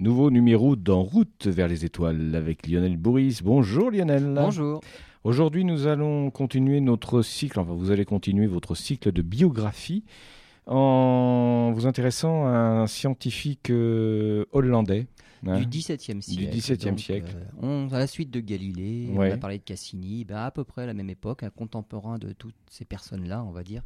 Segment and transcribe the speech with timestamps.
[0.00, 3.40] Nouveau numéro d'En route vers les étoiles avec Lionel Bourris.
[3.44, 4.32] Bonjour Lionel.
[4.34, 4.80] Bonjour.
[5.24, 10.04] Aujourd'hui, nous allons continuer notre cycle, enfin vous allez continuer votre cycle de biographie
[10.66, 15.06] en vous intéressant à un scientifique euh, hollandais.
[15.46, 16.44] hein, du XVIIe siècle.
[16.44, 17.36] Du XVIIe siècle.
[17.62, 19.30] Euh, on, à la suite de Galilée, ouais.
[19.30, 22.16] on a parlé de Cassini, ben à peu près à la même époque, un contemporain
[22.16, 23.82] de toutes ces personnes-là, on va dire.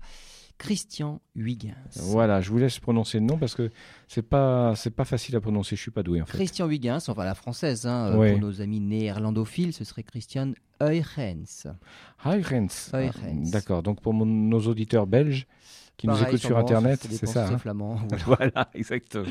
[0.59, 1.75] Christian Huygens.
[1.97, 3.71] Voilà, je vous laisse prononcer le nom parce que
[4.09, 5.77] c'est pas c'est pas facile à prononcer.
[5.77, 6.37] Je suis pas doué en fait.
[6.37, 8.33] Christian Huygens, enfin la française, hein, ouais.
[8.33, 11.67] pour nos amis néerlandophiles, ce serait Christian Huygens.
[12.25, 12.91] Huygens.
[12.93, 13.01] Ah,
[13.53, 13.83] D'accord.
[13.83, 15.47] Donc pour mon, nos auditeurs belges
[15.97, 17.49] qui Pareil, nous écoutent sur internet, c'est ça.
[17.49, 17.97] Hein flamand.
[18.09, 19.27] Voilà, voilà exactement.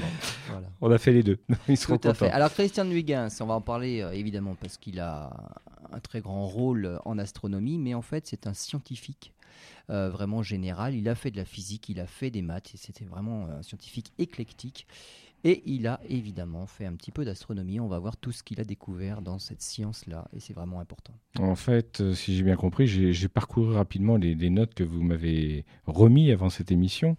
[0.50, 0.68] voilà.
[0.82, 1.40] On a fait les deux.
[1.68, 2.26] Ils seront Tout à contents.
[2.26, 2.32] fait.
[2.32, 5.30] Alors Christian Huygens, on va en parler euh, évidemment parce qu'il a
[5.92, 9.34] un très grand rôle en astronomie, mais en fait c'est un scientifique
[9.90, 10.96] euh, vraiment général.
[10.96, 14.12] Il a fait de la physique, il a fait des maths, c'était vraiment un scientifique
[14.18, 14.88] éclectique.
[15.46, 17.80] Et il a évidemment fait un petit peu d'astronomie.
[17.82, 21.14] On va voir tout ce qu'il a découvert dans cette science-là, et c'est vraiment important.
[21.38, 25.66] En fait, euh, si j'ai bien compris, j'ai parcouru rapidement les, notes que vous m'avez
[25.86, 27.18] remis avant cette émission.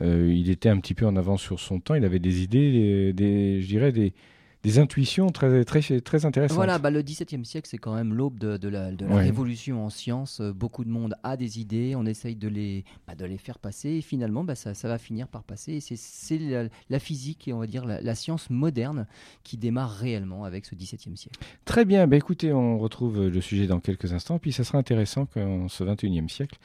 [0.00, 1.94] Euh, il était un petit peu en avance sur son temps.
[1.94, 4.14] Il avait des idées, des, des je dirais des
[4.62, 6.54] des intuitions très, très, très intéressantes.
[6.56, 9.22] Voilà, bah, le XVIIe siècle, c'est quand même l'aube de, de, la, de la Ouais.
[9.22, 10.40] révolution en sciences.
[10.40, 13.58] Euh, Beaucoup de monde a des idées, on essaye de les, bah, de les faire
[13.58, 15.80] passer, et finalement, bah, ça, ça va finir par passer.
[15.80, 19.06] C'est- la, la physique et on va dire la, la science moderne
[19.44, 21.38] qui démarre réellement avec ce XVIIe siècle.
[21.64, 24.38] Très bien, bah, écoutez, on retrouve le sujet dans quelques instants.
[24.38, 26.58] Puis ça sera intéressant qu'en ce 21e siècle,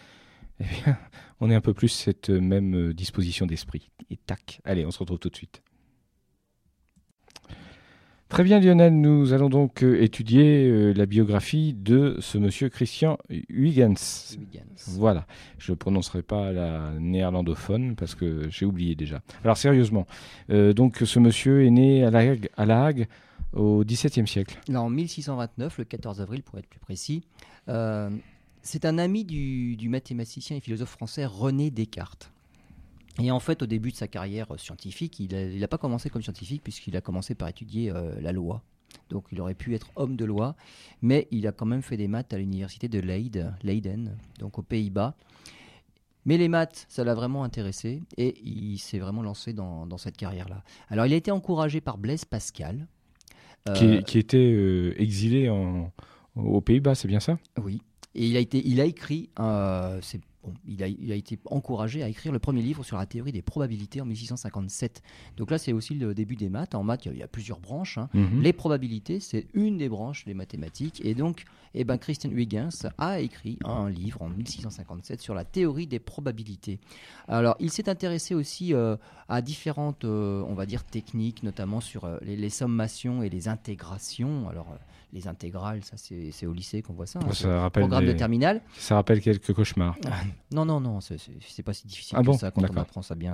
[0.60, 0.98] eh bien,
[1.40, 3.90] on ait un peu plus cette même disposition d'esprit.
[4.10, 5.62] Et tac, allez, on se retrouve tout de suite.
[8.28, 13.20] Très bien Lionel, nous allons donc euh, étudier euh, la biographie de ce monsieur Christian
[13.30, 14.36] Huygens.
[14.36, 14.98] Huygens.
[14.98, 15.28] Voilà,
[15.60, 19.22] je ne prononcerai pas la néerlandophone parce que j'ai oublié déjà.
[19.44, 20.08] Alors sérieusement,
[20.50, 23.08] euh, donc ce monsieur est né à La Hague, à la Hague
[23.54, 24.60] au XVIIe siècle.
[24.70, 27.24] Là, en 1629, le 14 avril pour être plus précis,
[27.68, 32.32] c'est un ami du, du mathématicien et philosophe français René Descartes.
[33.22, 36.64] Et en fait, au début de sa carrière scientifique, il n'a pas commencé comme scientifique
[36.64, 38.62] puisqu'il a commencé par étudier euh, la loi.
[39.10, 40.56] Donc il aurait pu être homme de loi,
[41.02, 44.64] mais il a quand même fait des maths à l'université de Leiden, Leiden donc aux
[44.64, 45.16] Pays-Bas.
[46.26, 50.18] Mais les maths, ça l'a vraiment intéressé et il s'est vraiment lancé dans, dans cette
[50.18, 50.64] carrière-là.
[50.90, 52.88] Alors il a été encouragé par Blaise Pascal.
[53.76, 55.92] Qui, Euh, qui était euh, exilé en,
[56.36, 57.38] aux Pays-Bas, c'est bien ça?
[57.62, 57.82] Oui.
[58.14, 61.40] Et il a, été, il a écrit, euh, c'est bon, il, a, il a été
[61.46, 65.02] encouragé à écrire le premier livre sur la théorie des probabilités en 1657.
[65.38, 66.76] Donc là, c'est aussi le début des maths.
[66.76, 67.98] En maths, il y a, il y a plusieurs branches.
[67.98, 68.10] hein.
[68.14, 68.42] Mhm.
[68.42, 71.02] Les probabilités, c'est une des branches des mathématiques.
[71.04, 75.88] Et donc, eh ben, Christian Huygens a écrit un livre en 1657 sur la théorie
[75.88, 76.80] des probabilités.
[77.28, 78.96] Alors, il s'est intéressé aussi euh,
[79.28, 83.48] à différentes, euh, on va dire, techniques, notamment sur euh, les, les sommations et les
[83.50, 84.48] intégrations.
[84.50, 84.68] Alors,
[85.16, 87.20] les intégrales, ça, c'est au lycée qu'on voit ça.
[87.24, 88.62] hein, Ça programme des- de terminale.
[88.78, 89.96] ça rappelle quelques cauchemars.
[90.52, 93.16] Non, non, non, c'est- pas si difficile Ah que bon ça quand on apprend ça
[93.16, 93.34] bien.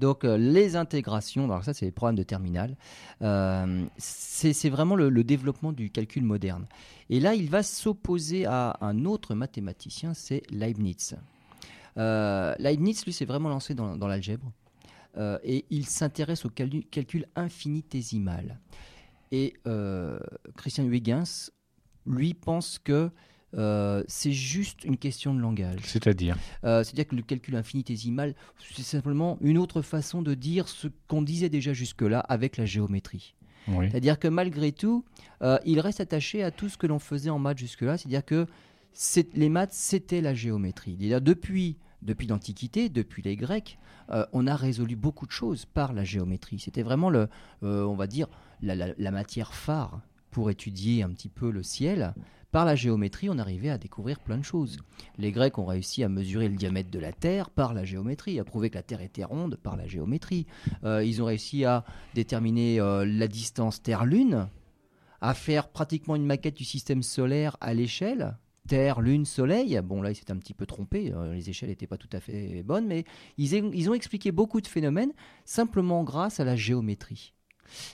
[0.00, 2.76] Donc, euh, les intégrations, alors ça, c'est les programmes de terminale.
[3.22, 6.66] Euh, c'est vraiment le, le développement du calcul moderne.
[7.08, 11.16] Et là, il va s'opposer à un autre mathématicien, c'est Leibniz.
[11.96, 14.50] Euh, Leibniz, lui, s'est vraiment lancé dans, dans l'algèbre.
[15.16, 18.58] Euh, et il s'intéresse au calcul infinitésimal.
[19.32, 20.18] Et euh,
[20.56, 21.50] Christian Huygens,
[22.06, 23.10] lui, pense que
[23.56, 25.80] euh, c'est juste une question de langage.
[25.84, 30.88] C'est-à-dire Euh, C'est-à-dire que le calcul infinitésimal, c'est simplement une autre façon de dire ce
[31.08, 33.34] qu'on disait déjà jusque-là avec la géométrie.
[33.68, 33.88] Oui.
[33.90, 35.04] C'est-à-dire que malgré tout,
[35.42, 37.98] euh, il reste attaché à tout ce que l'on faisait en maths jusque-là.
[37.98, 38.46] C'est-à-dire que
[39.34, 40.96] les maths, c'était la géométrie.
[40.98, 43.78] C'est-à-dire depuis, depuis l'Antiquité, depuis les Grecs,
[44.10, 46.58] euh, on a résolu beaucoup de choses par la géométrie.
[46.58, 47.28] C'était vraiment, le,
[47.62, 48.28] euh, on va dire,
[48.62, 50.00] la, matière phare
[50.30, 52.14] pour étudier un petit peu le ciel.
[52.52, 54.78] Par la géométrie, on arrivait à découvrir plein de choses.
[55.18, 58.44] Les Grecs ont réussi à mesurer le diamètre de la Terre par la géométrie, à
[58.44, 60.46] prouver que la Terre était ronde par la géométrie.
[60.82, 61.84] Euh, ils ont réussi à
[62.14, 64.48] déterminer la distance Terre-Lune,
[65.20, 68.36] à faire pratiquement une maquette du système solaire à l'échelle.
[68.68, 69.80] Terre, Lune, Soleil.
[69.82, 71.12] Bon, là, ils s'étaient un petit peu trompés.
[71.12, 73.04] euh, les échelles n'étaient pas tout à fait bonnes, mais
[73.36, 75.12] ils, ont- expliqué beaucoup de phénomènes
[75.44, 77.34] simplement grâce à la géométrie.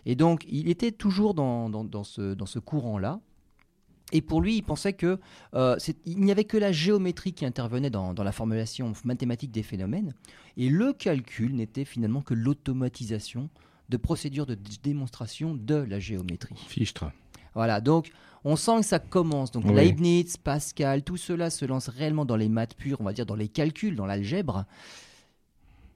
[0.05, 3.21] Et donc, il était toujours dans, ce, courant-là.
[4.13, 5.19] Et pour lui, il pensait que
[5.55, 10.15] euh, il n'y avait que la géométrie qui intervenait dans, la formulation mathématique des phénomènes,
[10.57, 13.51] et le calcul n'était finalement que l'automatisation
[13.89, 16.57] de procédures de démonstration de la géométrie.
[17.57, 18.11] Voilà, donc
[18.45, 19.51] on sent que ça commence.
[19.51, 19.75] Donc Oui.
[19.75, 23.35] Leibniz, Pascal, tout cela se lance réellement dans les maths pures, on va dire dans
[23.35, 24.67] les calculs, dans l'algèbre.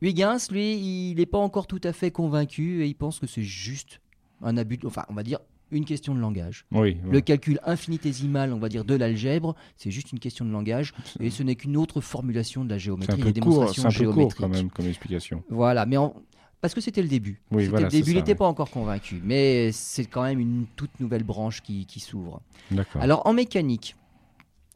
[0.03, 0.75] Huygens, lui,
[1.11, 4.01] il n'est pas encore tout à fait convaincu et il pense que c'est juste
[4.43, 5.39] un abus, de- enfin, on va dire
[5.71, 6.65] une question de langage.
[6.73, 6.97] Oui.
[7.09, 11.31] Le calcul infinitésimal, on va dire, de l'algèbre, c'est juste une question de langage et
[11.31, 13.91] ce n'est qu'une autre formulation de la C'est géométrie, un des peu court, c'est un
[13.91, 15.45] peu court quand même comme explication.
[15.51, 16.15] Voilà, mais en-
[16.61, 17.41] parce que c'était le début.
[17.51, 18.37] Oui, voilà, le début, il n'était ouais.
[18.37, 22.43] pas encore convaincu, mais c'est quand même une toute nouvelle branche qui, qui s'ouvre.
[22.95, 23.97] Alors en mécanique,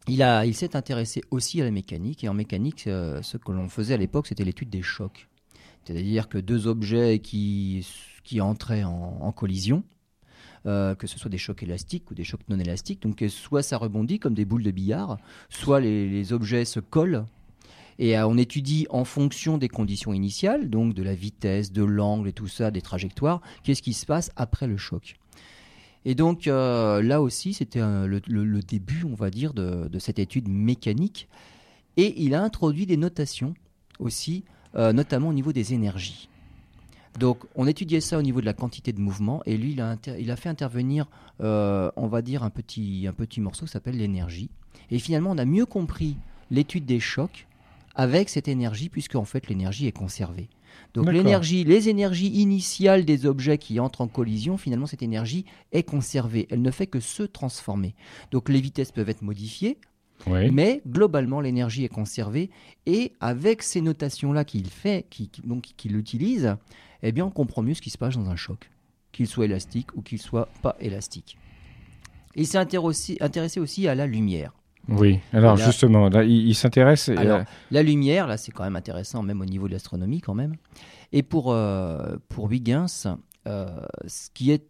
[0.08, 3.52] il, a, il s'est intéressé aussi à la mécanique, et en mécanique, euh, ce que
[3.52, 5.28] l'on faisait à l'époque, c'était l'étude des chocs.
[5.84, 7.86] C'est-à-dire que deux objets qui,
[8.22, 9.84] qui entraient en, en collision,
[10.66, 13.76] euh, que ce soit des chocs élastiques ou des chocs non élastiques, donc soit ça
[13.76, 15.18] rebondit comme des boules de billard,
[15.50, 17.26] soit les, les objets se collent.
[17.98, 22.28] Et euh, on étudie en fonction des conditions initiales, donc de la vitesse, de l'angle
[22.28, 25.16] et tout ça, des trajectoires, qu'est-ce qui se passe après le choc.
[26.04, 30.48] Et donc euh, là aussi, c'était euh, le, début, on va dire, de, cette étude
[30.48, 31.28] mécanique.
[31.96, 33.54] Et il a introduit des notations
[34.00, 34.44] aussi,
[34.74, 36.28] notamment au niveau des énergies.
[37.20, 39.80] Donc on étudiait ça au niveau de la quantité de mouvement, et lui, il
[40.30, 41.06] a, fait intervenir,
[41.38, 43.08] on va dire, un petit
[43.38, 44.50] morceau qui s'appelle l'énergie.
[44.90, 46.16] Et finalement, on a mieux compris
[46.50, 47.46] l'étude des chocs
[47.94, 50.48] avec cette énergie, puisque en fait l'énergie est conservée.
[50.94, 55.84] Donc l'énergie, les énergies initiales des objets qui entrent en collision, finalement cette énergie est
[55.84, 56.46] conservée.
[56.50, 57.94] Elle ne fait que se transformer.
[58.32, 59.78] Donc les vitesses peuvent être modifiées,
[60.26, 60.50] Oui.
[60.50, 62.50] mais globalement l'énergie est conservée.
[62.86, 66.56] Et avec ces notations-là qu'il fait, qui- qui- donc qu'il utilise,
[67.04, 68.70] eh bien on comprend mieux ce qui se passe dans un choc,
[69.12, 71.38] qu'il soit élastique ou qu'il soit pas élastique.
[72.34, 74.52] Il s'est intéressé aussi à la lumière.
[74.88, 75.20] Oui.
[75.32, 77.08] Alors Là- justement, là, il, il s'intéresse.
[77.08, 80.20] et, Alors, euh, La lumière, là, c'est quand même intéressant, même au niveau de l'astronomie,
[80.20, 80.54] quand même.
[81.12, 83.06] Et pour, euh, pour Huygens,
[83.46, 83.66] euh,
[84.06, 84.64] ce qui est,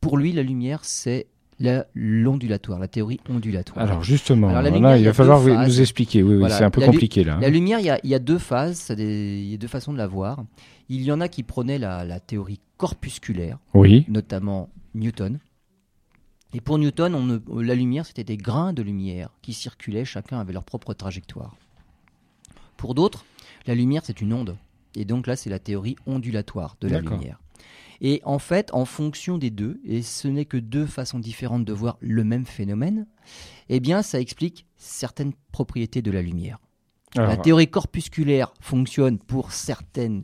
[0.00, 1.26] pour lui, la lumière, c'est
[1.60, 3.84] la- l'ondulatoire, la théorie ondulatoire.
[3.84, 5.66] alors justement, Alors, la là, lumière, il va falloir phases.
[5.68, 6.22] nous expliquer.
[6.22, 6.56] Oui, oui, Voilà.
[6.56, 7.34] c'est un peu La compliqué là.
[7.34, 7.40] hein.
[7.40, 9.66] La lumière, il y a, il y a deux phases, des- il y a deux
[9.66, 10.44] façons de la voir.
[10.88, 14.04] Il y en a qui prenaient la, la théorie corpusculaire, Oui.
[14.08, 15.38] notamment Newton.
[16.54, 20.40] Et pour Newton, on ne- la lumière, c'était des grains de lumière qui circulaient, chacun
[20.40, 21.54] avait leur propre trajectoire.
[22.76, 23.24] Pour d'autres,
[23.66, 24.56] la lumière, c'est une onde.
[24.94, 27.40] Et donc là, c'est la théorie ondulatoire de la lumière.
[28.00, 31.72] Et en fait, en fonction des deux, et ce n'est que deux façons différentes de
[31.72, 33.06] voir le même phénomène,
[33.68, 36.58] eh bien, ça explique certaines propriétés de la lumière.
[37.16, 40.22] La théorie corpusculaire fonctionne pour certaines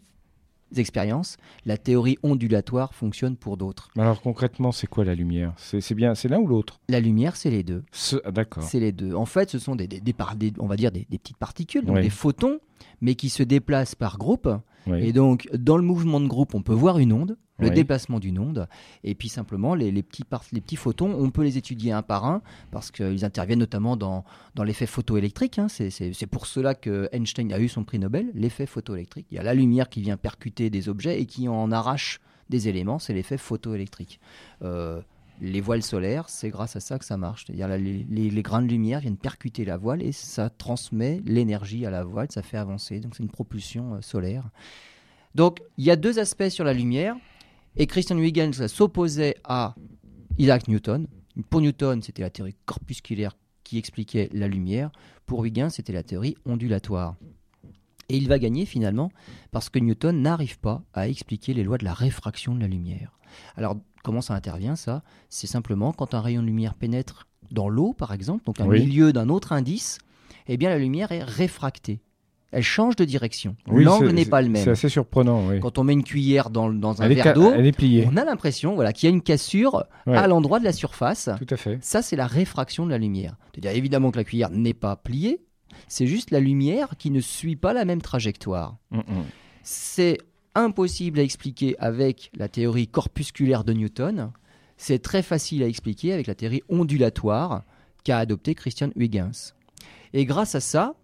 [0.81, 1.37] expériences,
[1.67, 3.89] la théorie ondulatoire fonctionne pour d'autres.
[3.99, 5.53] alors concrètement, c'est quoi la lumière?
[5.57, 6.81] C'est bien, c'est l'un ou l'autre?
[6.89, 7.83] La lumière, c'est les deux.
[7.93, 8.63] Ce- ah, D'accord.
[8.63, 9.15] C'est les deux.
[9.15, 11.37] En fait, ce sont des, des- des par- des- on va dire des, des petites
[11.39, 12.03] particules, donc Oui.
[12.03, 12.59] des photons,
[13.01, 14.49] mais qui se déplacent par groupe.
[14.87, 14.99] Oui.
[15.07, 17.75] Et donc, dans le mouvement de groupe, on peut voir une onde, le Oui.
[17.75, 18.67] déplacement d'une onde,
[19.05, 22.03] et puis simplement, les, les petits par- les petits photons, on peut les étudier un
[22.03, 22.43] par un,
[22.73, 24.25] parce qu'ils interviennent notamment dans,
[24.57, 25.59] dans l'effet photoélectrique.
[25.59, 25.69] hein.
[25.69, 29.27] C'est pour cela que Einstein a eu son prix Nobel, l'effet photoélectrique.
[29.31, 32.21] Il y a la lumière qui vient percuter des objets et qui en arrache
[32.51, 34.21] des éléments, c'est l'effet photoélectrique.
[34.63, 35.01] Euh,
[35.41, 37.45] les voiles solaires, c'est grâce à ça que ça marche.
[37.47, 41.85] C'est-à-dire les, les- les grains de lumière viennent percuter la voile et ça transmet l'énergie
[41.87, 43.01] à la voile, ça fait avancer.
[43.01, 44.49] Donc c'est une propulsion euh, solaire.
[45.35, 47.17] Donc il y a deux aspects sur la lumière
[47.77, 49.75] et Christian Huygens s'opposait à
[50.39, 51.07] Isaac Newton.
[51.51, 54.91] Pour Newton, c'était la théorie corpusculaire qui expliquait la lumière.
[55.27, 57.17] Pour Huygens, c'était la théorie ondulatoire.
[58.09, 59.11] Et il va gagner finalement
[59.51, 63.19] parce que Newton n'arrive pas à expliquer les lois de la réfraction de la lumière.
[63.57, 67.93] Alors, comment ça intervient ça C'est simplement quand un rayon de lumière pénètre dans l'eau,
[67.93, 68.81] par exemple, donc un Oui.
[68.87, 69.99] milieu d'un autre indice,
[70.47, 72.01] eh bien la lumière est réfractée.
[72.53, 73.57] Elle change de direction.
[73.67, 74.69] Oui, L'angle c'est- n'est pas le C'est même.
[74.69, 75.59] assez surprenant, oui.
[75.59, 78.93] Quand on met une cuillère dans, dans un Elle verre d'eau, on a l'impression voilà,
[78.93, 80.17] qu'il y a une cassure Ouais.
[80.17, 81.29] à l'endroit de la surface.
[81.37, 81.79] Tout à fait.
[81.83, 83.35] Ça, c'est la réfraction de la lumière.
[83.53, 85.41] C'est-à-dire évidemment que la cuillère n'est pas pliée,
[85.89, 88.77] c'est juste la lumière qui ne suit pas la même trajectoire.
[88.93, 89.03] Mm, mm.
[89.65, 90.19] C'est
[90.55, 94.33] impossible à expliquer avec la théorie corpusculaire de Newton.
[94.77, 97.65] C'est très facile à expliquer avec la théorie ondulatoire
[98.05, 99.55] qu'a adoptée Christian Huygens.
[100.13, 100.95] Et grâce à ça,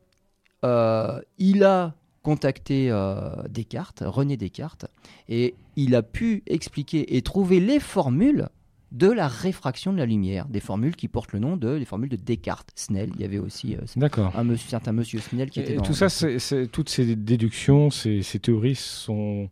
[0.65, 4.87] euh, il a contacté euh, Descartes, René Descartes,
[5.29, 8.49] et il a pu expliquer et trouver les formules
[8.93, 12.09] de la réfraction de la lumière, des formules qui portent le nom de des formules
[12.09, 13.11] de Descartes, Snell.
[13.15, 16.09] Il y avait aussi euh, un monsieur, certain monsieur Snell qui était dans tout ça,
[16.73, 19.49] toutes ces déductions, ces, ces théories sont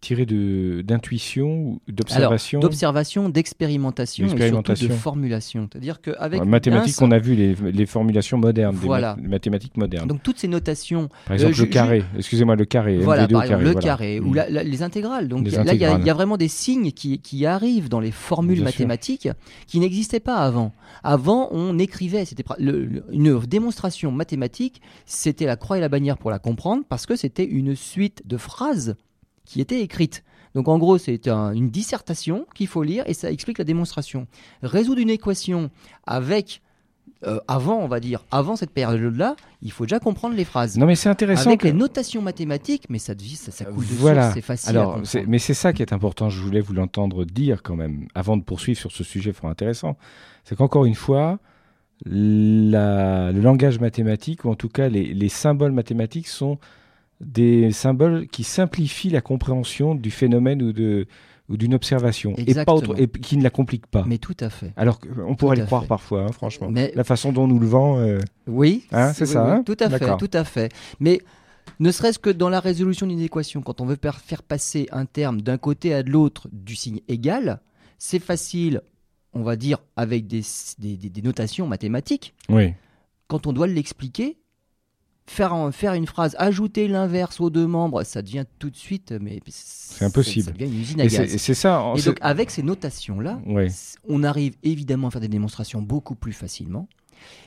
[0.00, 5.68] tirées de- d'intuition d'observation d'observation, d'expérimentation et surtout de formulation.
[5.70, 9.16] C'est-à-dire qu'avec En mathématiques, on a vu les, les formulations modernes, des Voilà.
[9.16, 10.06] mat- mathématiques modernes.
[10.08, 12.04] donc toutes ces notations, par exemple, euh, le carré.
[12.16, 12.98] Excusez-moi, le carré.
[12.98, 13.86] voilà, MVD au par exemple carré, le voilà.
[13.86, 14.34] carré ou Mm.
[14.34, 15.28] la- la- les intégrales.
[15.28, 18.12] Donc Les là, il y, y a vraiment des signes qui, qui arrivent dans les
[18.12, 18.72] formules Bien sûr.
[18.80, 19.28] mathématiques
[19.66, 20.72] qui n'existaient pas avant.
[21.02, 26.38] Avant, on écrivait, c'était une démonstration mathématique, c'était la croix et la bannière pour la
[26.38, 28.96] comprendre parce que c'était une suite de phrases
[29.48, 30.22] qui étaient écrites.
[30.54, 34.26] Donc en gros, c'est un- une dissertation qu'il faut lire et ça explique la démonstration.
[34.62, 35.70] Résoudre une équation
[36.06, 36.60] avec
[37.26, 40.76] euh, avant, on va dire, avant cette période-là, il faut déjà comprendre les phrases.
[40.78, 41.48] Non, mais c'est intéressant.
[41.48, 44.30] Avec que- les notations mathématiques, mais ça, ça, ça coule de Voilà.
[44.34, 46.28] c'est facile Alors, mais c'est ça qui est important.
[46.30, 49.96] Je voulais vous l'entendre dire quand même, avant de poursuivre sur ce sujet fort intéressant.
[50.44, 51.40] C'est qu'encore une fois,
[52.06, 56.58] la- le langage mathématique, ou en tout cas les, les symboles mathématiques, sont
[57.20, 61.06] des symboles qui simplifient la compréhension du phénomène ou de
[61.50, 64.04] ou d'une observation, et pas autre, et qui ne la compliquent pas.
[64.06, 64.74] Mais tout à fait.
[64.76, 65.88] Alors qu'on pourrait Tout le à croire fait.
[65.88, 66.68] parfois, hein, franchement.
[66.70, 67.96] Mais La façon dont nous le vend.
[67.98, 70.70] euh, Oui, Hein, c'est ça, hein tout à fait, tout à fait.
[71.00, 71.22] Mais
[71.80, 75.40] ne serait-ce que dans la résolution d'une équation, quand on veut faire passer un terme
[75.40, 77.60] d'un côté à l'autre du signe égal,
[77.96, 78.82] c'est facile,
[79.32, 80.42] on va dire, avec des,
[80.78, 82.34] des- des- des notations mathématiques.
[82.50, 82.74] Oui.
[83.26, 84.36] Quand on doit l'expliquer,
[85.30, 89.12] faire, en- faire une phrase, ajouter l'inverse aux deux membres, ça devient tout de suite,
[89.20, 90.46] mais c'est impossible.
[90.46, 91.36] Ça devient une usine à Et gaz.
[91.36, 91.92] c'est ça.
[91.96, 93.68] Et donc avec ces notations-là, Ouais.
[94.08, 96.88] on arrive évidemment à faire des démonstrations beaucoup plus facilement.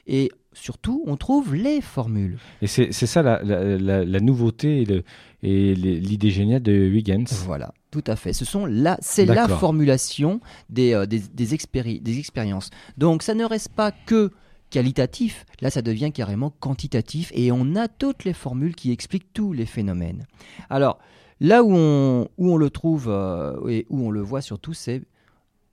[0.06, 2.38] Et surtout, on trouve les formules.
[2.62, 4.86] Et c'est ça la, la- la- la nouveauté
[5.44, 7.32] et l'idée géniale de Huygens.
[7.46, 8.34] Voilà, tout à fait.
[8.34, 12.70] Ce sont là, c'est la formulation des, euh, des, des, expéri- des expériences.
[12.98, 14.32] Donc ça ne reste pas que
[14.72, 19.54] qualitatif, là ça devient carrément quantitatif et on a toutes les formules qui expliquent tous
[19.54, 20.26] les phénomènes.
[20.72, 20.98] Alors
[21.40, 25.04] là où on, le trouve euh, et où on le voit surtout, c'est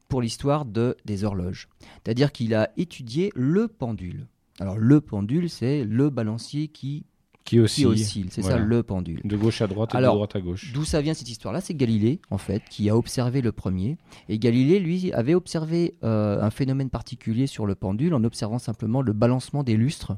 [0.09, 1.69] pour l'histoire de, des horloges.
[2.03, 4.27] C'est-à-dire qu'il a étudié le pendule.
[4.59, 7.05] Alors le pendule, c'est le balancier qui,
[7.45, 7.81] Qui aussi.
[7.83, 8.59] qui oscille, c'est Voilà.
[8.59, 9.21] ça le pendule.
[9.25, 10.73] De gauche à droite et Alors, de droite à gauche.
[10.75, 13.97] D'où ça vient cette histoire-là C'est Galilée, en fait, qui a observé le premier.
[14.29, 19.01] Et Galilée, lui, avait observé euh, un phénomène particulier sur le pendule en observant simplement
[19.01, 20.15] le balancement des lustres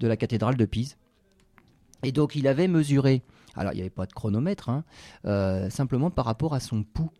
[0.00, 0.98] de la cathédrale de Pise.
[2.02, 3.22] Et donc, il avait mesuré,
[3.56, 4.84] alors il n'y avait pas de chronomètre, hein,
[5.24, 7.10] euh, simplement par rapport à son pouls.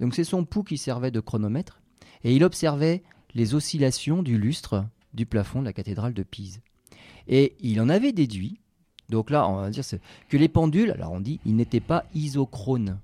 [0.00, 1.80] Donc, c'est son pouls qui servait de chronomètre.
[2.24, 3.02] Et il observait
[3.34, 6.60] les oscillations du lustre du plafond de la cathédrale de Pise.
[7.26, 8.60] Et il en avait déduit,
[9.08, 9.84] donc là, on va dire
[10.28, 12.98] que les pendules, alors on dit, ils n'étaient pas isochrones.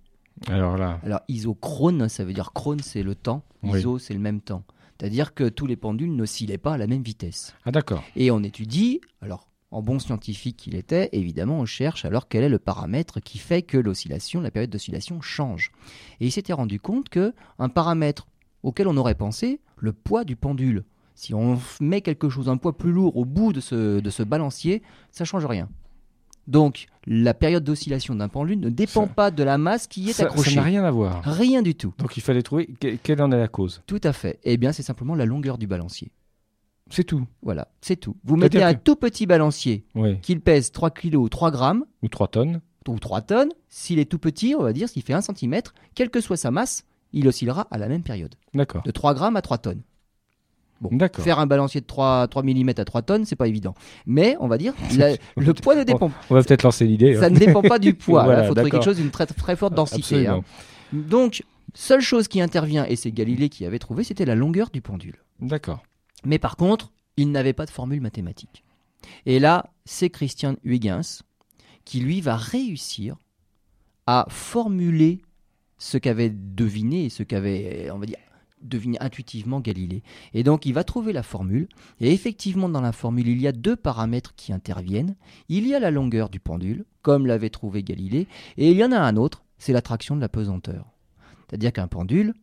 [0.48, 3.78] Alors là, Alors isochrone, ça veut dire chrone, c'est le temps, Oui.
[3.78, 4.64] iso, c'est le même temps.
[4.98, 7.54] C'est-à-dire que tous les pendules n'oscillaient pas à la même vitesse.
[7.64, 8.02] ah d'accord.
[8.16, 12.48] Et on étudie, alors en bon scientifique qu'il était, évidemment, on cherche alors quel est
[12.48, 15.72] le paramètre qui fait que l'oscillation, la période d'oscillation change.
[16.20, 18.28] Et il s'était rendu compte que un paramètre
[18.62, 20.84] auquel on aurait pensé, le poids du pendule,
[21.16, 24.22] si on met quelque chose, un poids plus lourd au bout de ce, de ce
[24.22, 25.68] balancier, ça change rien.
[26.46, 30.12] Donc, la période d'oscillation d'un pendule ne dépend Ça- pas de la masse qui est
[30.12, 30.56] Ça ça accrochée.
[30.56, 31.22] n'a rien à voir.
[31.24, 31.92] Rien du tout.
[31.98, 33.82] Donc il fallait trouver que- quelle en est la cause.
[33.86, 34.38] Tout à fait.
[34.44, 36.10] Eh bien, c'est simplement la longueur du balancier.
[36.90, 37.26] C'est tout.
[37.42, 38.14] Voilà, c'est tout.
[38.24, 40.18] Vous mettez un que- tout petit balancier Oui.
[40.20, 42.60] qu'il pèse 3 kg ou 3 grammes, Ou 3 tonnes.
[42.86, 43.48] ou 3 tonnes.
[43.70, 45.62] S'il est tout petit, on va dire, s'il fait 1 cm,
[45.94, 46.84] quelle que soit sa masse,
[47.14, 48.34] il oscillera à la même période.
[48.52, 48.82] D'accord.
[48.82, 49.80] De 3 grammes à 3 tonnes.
[50.90, 53.74] Bon, faire un balancier de 3, 3 mm à 3 tonnes, c'est pas évident.
[54.06, 57.14] Mais on va dire, la- le poids ne dépend On va peut-être lancer l'idée.
[57.16, 57.30] Ça hein.
[57.30, 58.24] ne dépend pas du poids.
[58.24, 60.26] Voilà, Il faut trouver quelque chose d'une très, très forte densité.
[60.26, 60.42] Hein.
[60.92, 64.80] Donc, seule chose qui intervient, et c'est Galilée qui avait trouvé, c'était la longueur du
[64.80, 65.16] pendule.
[65.40, 65.82] D'accord.
[66.24, 68.64] Mais par contre, il n'avait pas de formule mathématique.
[69.26, 71.22] Et là, c'est Christian Huygens
[71.84, 73.16] qui, lui, va réussir
[74.06, 75.20] à formuler
[75.78, 78.16] ce qu'avait deviné ce qu'avait, on va dire,
[78.64, 80.02] deviné intuitivement Galilée.
[80.32, 81.68] Et donc, il va trouver la formule.
[82.00, 85.16] Et effectivement, dans la formule, il y a deux paramètres qui interviennent.
[85.48, 88.92] Il y a la longueur du pendule, comme l'avait trouvé Galilée, et il y en
[88.92, 90.86] a un autre, c'est l'attraction de la pesanteur.
[91.46, 92.34] C'est-à-dire qu'un pendule,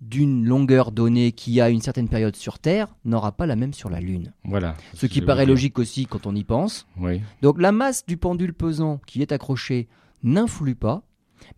[0.00, 3.88] d'une longueur donnée qui a une certaine période sur Terre, n'aura pas la même sur
[3.88, 4.32] la Lune.
[4.44, 4.74] Voilà.
[4.94, 6.86] Ce qui paraît logique aussi quand on y pense.
[6.98, 7.20] Oui.
[7.40, 9.88] Donc la masse du pendule pesant qui est accroché
[10.24, 11.04] n'influe pas,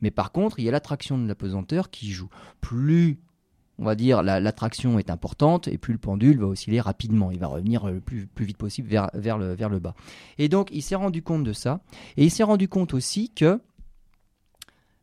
[0.02, 2.28] mais par contre, il y a l'attraction de la pesanteur qui joue.
[2.60, 3.18] Plus,
[3.78, 7.30] on va dire, la- l'attraction est importante, et plus le pendule va osciller rapidement.
[7.30, 9.94] Il va revenir le plus, vite possible vers, le, bas.
[10.38, 11.80] Et donc, il s'est rendu compte de ça.
[12.16, 13.60] Et il s'est rendu compte aussi que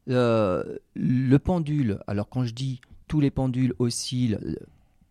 [0.10, 0.63] euh,
[0.96, 4.56] le pendule, alors quand je dis tous les pendules oscillent, euh,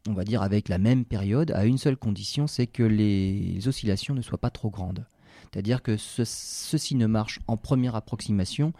[0.08, 4.14] on va dire avec la même période, à une seule condition, c'est que les oscillations
[4.14, 5.04] ne soient pas trop grandes.
[5.52, 8.72] C'est-à-dire que ce- ceci ne marche en première approximation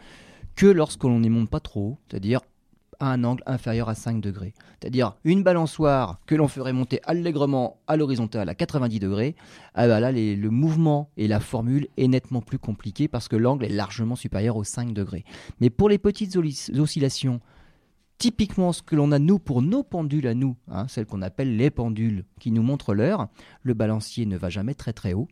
[0.56, 2.40] que lorsque l'on n'y monte pas trop c'est-à-dire
[3.00, 4.54] à un angle inférieur à 5 degrés.
[4.80, 9.34] C'est-à-dire une balançoire que l'on ferait monter allègrement à l'horizontale à 90 degrés,
[9.74, 13.36] ah bah là les- le mouvement et la formule est nettement plus compliqué parce que
[13.36, 15.24] l'angle est largement supérieur aux 5 degrés.
[15.60, 16.36] Mais pour les petites
[16.78, 17.40] oscillations,
[18.18, 21.56] typiquement ce que l'on a nous pour nos pendules à nous, hein, celles qu'on appelle
[21.56, 23.28] les pendules qui nous montrent l'heure,
[23.62, 25.28] le balancier ne va jamais très très haut.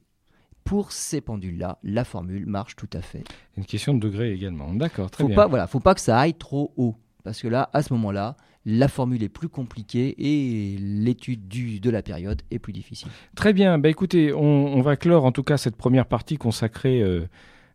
[0.64, 3.24] pour ces pendules-là, la formule marche tout à fait.
[3.56, 4.74] Une question de degré également.
[4.74, 5.36] D'accord, très faut bien.
[5.36, 6.94] Pas, voilà, faut pas que ça aille trop haut.
[7.24, 12.02] Parce que là, à ce moment-là, la formule est plus compliquée et l'étude de la
[12.02, 13.08] période est plus difficile.
[13.34, 13.78] Très bien.
[13.78, 17.26] Bah, écoutez, on, va clore en tout cas cette première partie consacrée euh,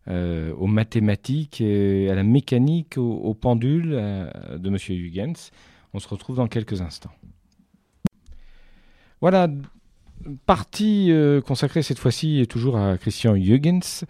[0.08, 4.76] euh, aux mathématiques, et à la mécanique, aux, aux pendules euh, de M.
[4.88, 5.50] Huygens.
[5.94, 7.12] On se retrouve dans quelques instants.
[9.20, 9.48] Voilà,
[10.46, 14.04] partie euh, consacrée cette fois-ci toujours à Christian Huygens,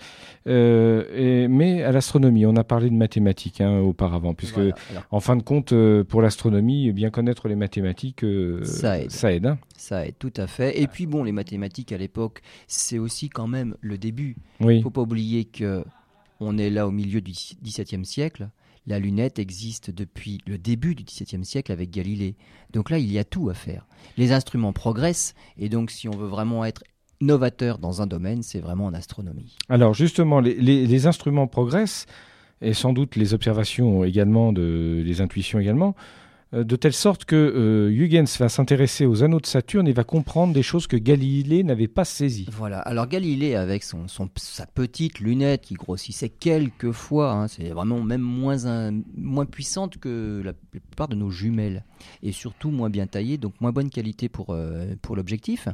[0.46, 2.46] euh, et- mais à l'astronomie.
[2.46, 4.74] On a parlé de mathématiques hein, auparavant, puisque Voilà,
[5.10, 8.24] en fin de compte, euh, pour l'astronomie, bien connaître les mathématiques,
[8.64, 9.10] Ça aide.
[9.10, 9.58] Ça aide hein.
[9.76, 10.80] ça aide tout à fait.
[10.80, 14.36] Et puis bon, les mathématiques à l'époque, c'est aussi quand même le début.
[14.60, 14.82] Oui.
[14.82, 15.84] faut pas oublier que
[16.40, 18.48] on est là au milieu du XVIIe siècle.
[18.86, 22.36] La lunette existe depuis le début du XVIIe siècle avec Galilée.
[22.72, 23.86] Donc là, il y a tout à faire.
[24.18, 26.82] Les instruments progressent et donc si on veut vraiment être
[27.20, 29.56] novateur dans un domaine, c'est vraiment en astronomie.
[29.68, 32.06] Alors justement, les, instruments progressent,
[32.60, 35.94] et sans doute les observations également, de, les intuitions également,
[36.62, 40.52] de telle sorte que euh, Huygens va s'intéresser aux anneaux de Saturne et va comprendre
[40.52, 42.46] des choses que Galilée n'avait pas saisies.
[42.52, 42.78] Voilà.
[42.80, 44.06] Alors Galilée, avec son,
[44.36, 50.42] sa petite lunette qui grossissait quelques fois, hein, c'est vraiment même moins, moins puissante que
[50.44, 51.84] la plupart de nos jumelles,
[52.22, 55.68] et surtout moins bien taillée, donc moins bonne qualité pour, euh, pour l'objectif.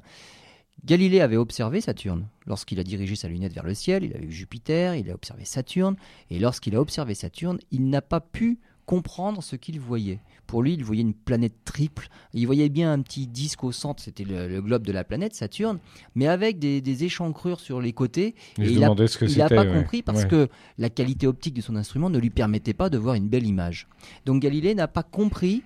[0.84, 2.26] Galilée avait observé Saturne.
[2.46, 5.44] Lorsqu'il a dirigé sa lunette vers le ciel, il a vu Jupiter, il a observé
[5.44, 5.96] Saturne,
[6.30, 8.60] et lorsqu'il a observé Saturne, il n'a pas pu
[8.90, 10.18] comprendre ce qu'il voyait.
[10.48, 12.08] Pour lui, il voyait une planète triple.
[12.34, 15.32] Il voyait bien un petit disque au centre, c'était le, le globe de la planète,
[15.32, 15.78] Saturne,
[16.16, 18.34] mais avec des, des échancrures sur les côtés.
[18.58, 19.72] Et Et je il n'a pas ouais.
[19.72, 20.28] compris parce Ouais.
[20.28, 23.46] que la qualité optique de son instrument ne lui permettait pas de voir une belle
[23.46, 23.86] image.
[24.26, 25.62] Donc Galilée n'a pas compris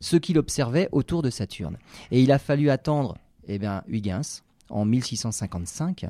[0.00, 1.78] ce qu'il observait autour de Saturne.
[2.10, 3.16] Et il a fallu attendre
[3.48, 6.04] eh bien, Huygens en 1655.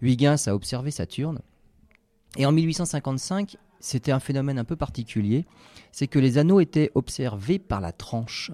[0.00, 1.40] Huygens a observé Saturne.
[2.36, 5.44] Et en 1855, c'était un phénomène un peu particulier,
[5.90, 8.52] c'est que les anneaux étaient observés par la tranche.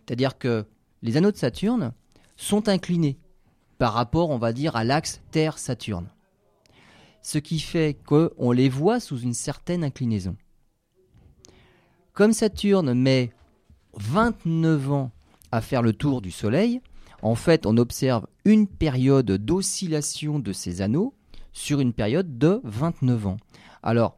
[0.00, 0.66] C'est-à-dire que
[1.02, 1.92] les anneaux de Saturne
[2.36, 3.18] sont inclinés
[3.78, 6.08] par rapport, on va dire, à l'axe Terre-Saturne.
[7.20, 10.36] Ce qui fait qu'on les voit sous une certaine inclinaison.
[12.12, 13.32] Comme Saturne met
[13.94, 15.10] 29 ans
[15.52, 16.80] à faire le tour du Soleil,
[17.22, 21.14] en fait, on observe une période d'oscillation de ces anneaux
[21.52, 23.36] sur une période de 29 ans.
[23.82, 24.16] Alors,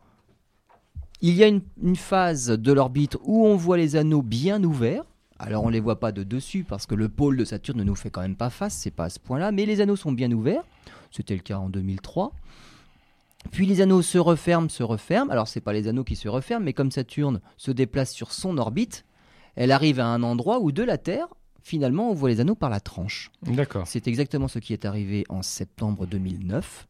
[1.20, 5.04] il y a une, une phase de l'orbite où on voit les anneaux bien ouverts.
[5.38, 7.84] Alors, on ne les voit pas de dessus parce que le pôle de Saturne ne
[7.84, 10.12] nous fait quand même pas face, c'est pas à ce point-là, mais les anneaux sont
[10.12, 10.64] bien ouverts.
[11.10, 12.32] C'était le cas en 2003.
[13.50, 15.30] Puis les anneaux se referment, se referment.
[15.30, 18.58] Alors, c'est pas les anneaux qui se referment, mais comme Saturne se déplace sur son
[18.58, 19.04] orbite,
[19.56, 21.28] elle arrive à un endroit où de la Terre,
[21.62, 23.30] finalement, on voit les anneaux par la tranche.
[23.42, 23.86] D'accord.
[23.86, 26.86] C'est exactement ce qui est arrivé en septembre 2009,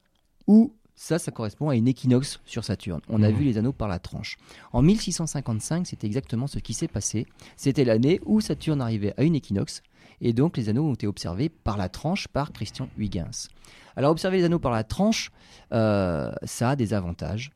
[0.47, 3.01] où ça, ça correspond à une équinoxe sur Saturne.
[3.09, 3.37] On a Mhm.
[3.37, 4.37] vu les anneaux par la tranche.
[4.73, 7.27] En 1655, c'était exactement ce qui s'est passé.
[7.57, 9.83] C'était l'année où Saturne arrivait à une équinoxe,
[10.21, 13.49] et donc les anneaux ont été observés par la tranche par Christian Huygens.
[13.95, 15.31] Alors observer les anneaux par la tranche,
[15.73, 17.53] euh, ça a des avantages.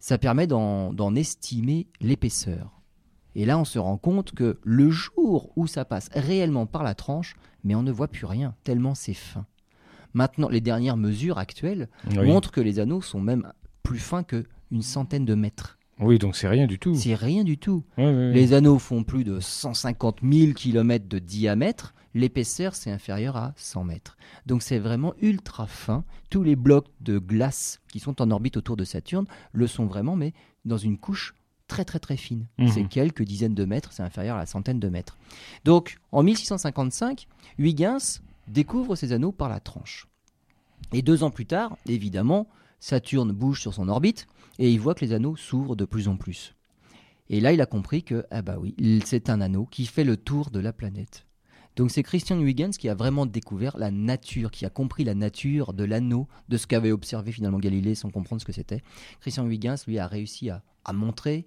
[0.00, 2.80] Ça permet d'en d'en estimer l'épaisseur.
[3.36, 6.94] Et là, on se rend compte que le jour où ça passe réellement par la
[6.94, 7.34] tranche,
[7.64, 9.46] mais on ne voit plus rien, tellement c'est fin.
[10.14, 12.26] Maintenant, les dernières mesures actuelles Oui.
[12.26, 15.78] montrent que les anneaux sont même plus fins qu'une centaine de mètres.
[16.00, 16.94] Oui, donc c'est rien du tout.
[16.94, 17.84] C'est rien du tout.
[17.98, 21.94] Les anneaux font plus de 150 000 km de diamètre.
[22.14, 24.16] L'épaisseur, c'est inférieur à 100 mètres.
[24.46, 26.04] Donc c'est vraiment ultra fin.
[26.30, 30.14] Tous les blocs de glace qui sont en orbite autour de Saturne le sont vraiment,
[30.16, 30.32] mais
[30.64, 31.34] dans une couche
[31.66, 32.46] très très très fine.
[32.58, 32.68] Mhm.
[32.68, 35.16] C'est quelques dizaines de mètres, c'est inférieur à la centaine de mètres.
[35.64, 37.26] Donc en 1655,
[37.58, 40.06] Huygens découvre ces anneaux par la tranche.
[40.92, 42.48] Et deux ans plus tard, évidemment,
[42.80, 44.26] Saturne bouge sur son orbite
[44.58, 46.54] et il voit que les anneaux s'ouvrent de plus en plus.
[47.30, 50.16] Et là, il a compris que, ah bah oui, c'est un anneau qui fait le
[50.16, 51.26] tour de la planète.
[51.76, 55.72] Donc c'est Christian Huygens qui a vraiment découvert la nature, qui a compris la nature
[55.72, 58.82] de l'anneau, de ce qu'avait observé finalement Galilée sans comprendre ce que c'était.
[59.20, 61.46] Christian Huygens, lui, a réussi à montrer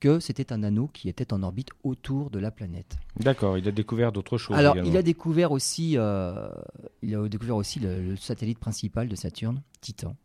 [0.00, 2.96] que c'était un anneau qui était en orbite autour de la planète.
[3.16, 4.56] D'accord, il a découvert d'autres choses.
[4.56, 4.90] Alors, également.
[4.90, 6.48] il a découvert aussi, euh,
[7.02, 10.16] il a découvert aussi le, le satellite principal de Saturne, Titan.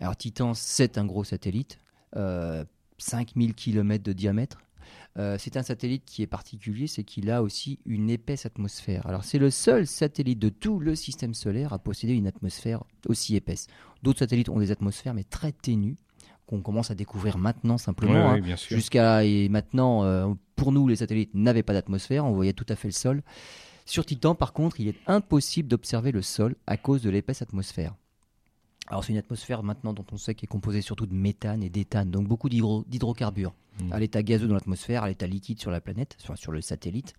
[0.00, 1.78] Alors, Titan, c'est un gros satellite,
[2.16, 2.64] euh,
[2.98, 4.58] 5000 km de diamètre.
[5.18, 9.06] Euh, c'est un satellite qui est particulier, c'est qu'il a aussi une épaisse atmosphère.
[9.06, 13.36] Alors, c'est le seul satellite de tout le système solaire à posséder une atmosphère aussi
[13.36, 13.66] épaisse.
[14.02, 15.96] D'autres satellites ont des atmosphères, mais très ténues,
[16.56, 18.30] qu'on commence à découvrir maintenant simplement.
[18.30, 18.40] Hein.
[18.76, 22.76] Jusqu'à et maintenant, euh, pour nous, les satellites n'avaient pas d'atmosphère, on voyait tout à
[22.76, 23.22] fait le sol.
[23.86, 27.94] Sur Titan, par contre, il est impossible d'observer le sol à cause de l'épaisse atmosphère.
[28.88, 31.70] Alors c'est une atmosphère maintenant dont on sait qu'elle est composée surtout de méthane et
[31.70, 33.92] d'éthane, donc beaucoup d'hydro- d'hydrocarbures, Mm.
[33.92, 37.14] à l'état gazeux dans l'atmosphère, à l'état liquide sur la planète, sur, sur le satellite.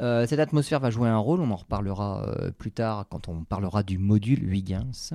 [0.00, 3.44] Euh, cette atmosphère va jouer un rôle, on en reparlera euh, plus tard quand on
[3.44, 5.14] parlera du module Huygens.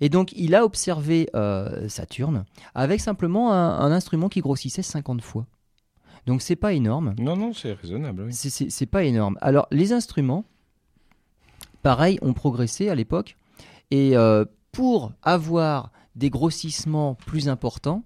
[0.00, 5.20] Et donc il a observé euh, Saturne avec simplement un, un instrument qui grossissait 50
[5.22, 5.46] fois.
[6.26, 7.14] Donc c'est pas énorme.
[7.18, 8.32] Non, non, c'est raisonnable, oui.
[8.32, 9.36] C'est- pas énorme.
[9.42, 10.44] Alors, les instruments,
[11.82, 13.36] pareil, ont progressé à l'époque.
[13.90, 14.14] Et
[14.72, 18.04] pour avoir des grossissements plus importants,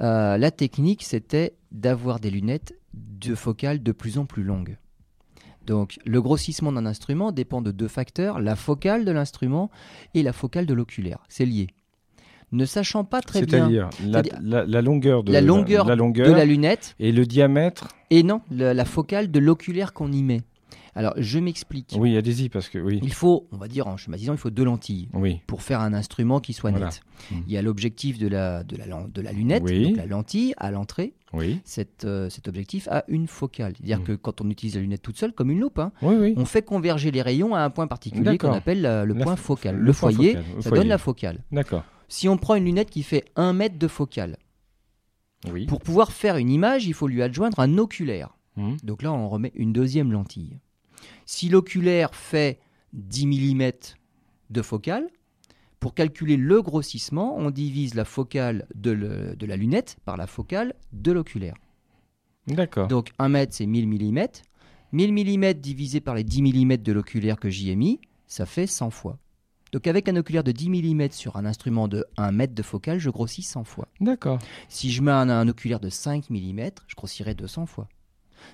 [0.00, 4.76] euh, la technique, c'était d'avoir des lunettes de focale de plus en plus longues.
[5.66, 9.70] Donc, le grossissement d'un instrument dépend de deux facteurs, la focale de l'instrument
[10.14, 11.18] et la focale de l'oculaire.
[11.28, 11.66] C'est lié.
[12.52, 15.94] Ne sachant pas très bien C'est-à-dire la, C'est-à-dire la- la longueur de la longueur la
[15.94, 17.88] de longueur la lunette, et le diamètre.
[18.10, 20.42] et non, la focale de l'oculaire qu'on y met.
[20.96, 21.94] Alors, je m'explique.
[21.98, 24.64] Oui, allez-y parce que oui, Il faut, on va dire en schématisant, il faut deux
[24.64, 26.86] lentilles oui, pour faire un instrument qui soit Voilà.
[26.86, 27.02] net.
[27.30, 27.34] Mm.
[27.46, 29.88] Il y a l'objectif de la, de, la, de la lunette, Oui.
[29.88, 31.12] donc la lentille à l'entrée.
[31.34, 33.74] oui, Cet, euh, cet objectif a une focale.
[33.76, 34.04] C'est-à-dire Mm.
[34.04, 36.34] que quand on utilise la lunette toute seule, comme une loupe, hein, oui, oui.
[36.38, 39.34] on fait converger les rayons à un point particulier qu'on appelle la- le La point
[39.34, 39.76] fo- focal.
[39.76, 40.80] le foyer, focal, ça foyer.
[40.82, 41.44] donne la focale.
[41.52, 41.84] D'accord.
[42.08, 44.38] Si on prend une lunette qui fait un mètre de focale,
[45.52, 45.66] Oui.
[45.66, 48.30] pour pouvoir faire une image, il faut lui adjoindre un oculaire.
[48.56, 48.78] Mhm.
[48.82, 50.58] Donc là, on remet une deuxième lentille.
[51.26, 52.60] Si l'oculaire fait
[52.92, 53.70] 10 mm
[54.50, 55.08] de focale,
[55.80, 60.26] pour calculer le grossissement, on divise la focale de, le- de la lunette par la
[60.26, 61.54] focale de l'oculaire.
[62.46, 62.88] D'accord.
[62.88, 64.26] Donc 1 mètre, c'est 1000 mm.
[64.92, 68.66] 1000 mm divisé par les 10 mm de l'oculaire que j'y ai mis, ça fait
[68.66, 69.18] 100 fois.
[69.72, 72.98] Donc avec un oculaire de 10 mm sur un instrument de 1 mètre de focale,
[73.00, 73.88] je grossis 100 fois.
[74.00, 74.38] D'accord.
[74.68, 77.88] Si je mets un, un oculaire de 5 mm, je grossirai 200 fois.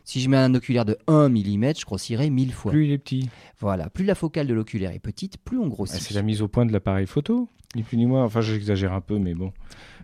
[0.04, 2.72] Si je mets un oculaire de 1 mm, je grossirai 1000 fois.
[2.72, 3.28] Plus il est petit.
[3.60, 6.00] Voilà, plus la focale de l'oculaire est petite, plus on Ah, grossit.
[6.00, 8.24] c'est la mise au point de l'appareil photo, ni plus ni moins.
[8.24, 9.52] Enfin, j'exagère un peu, mais bon.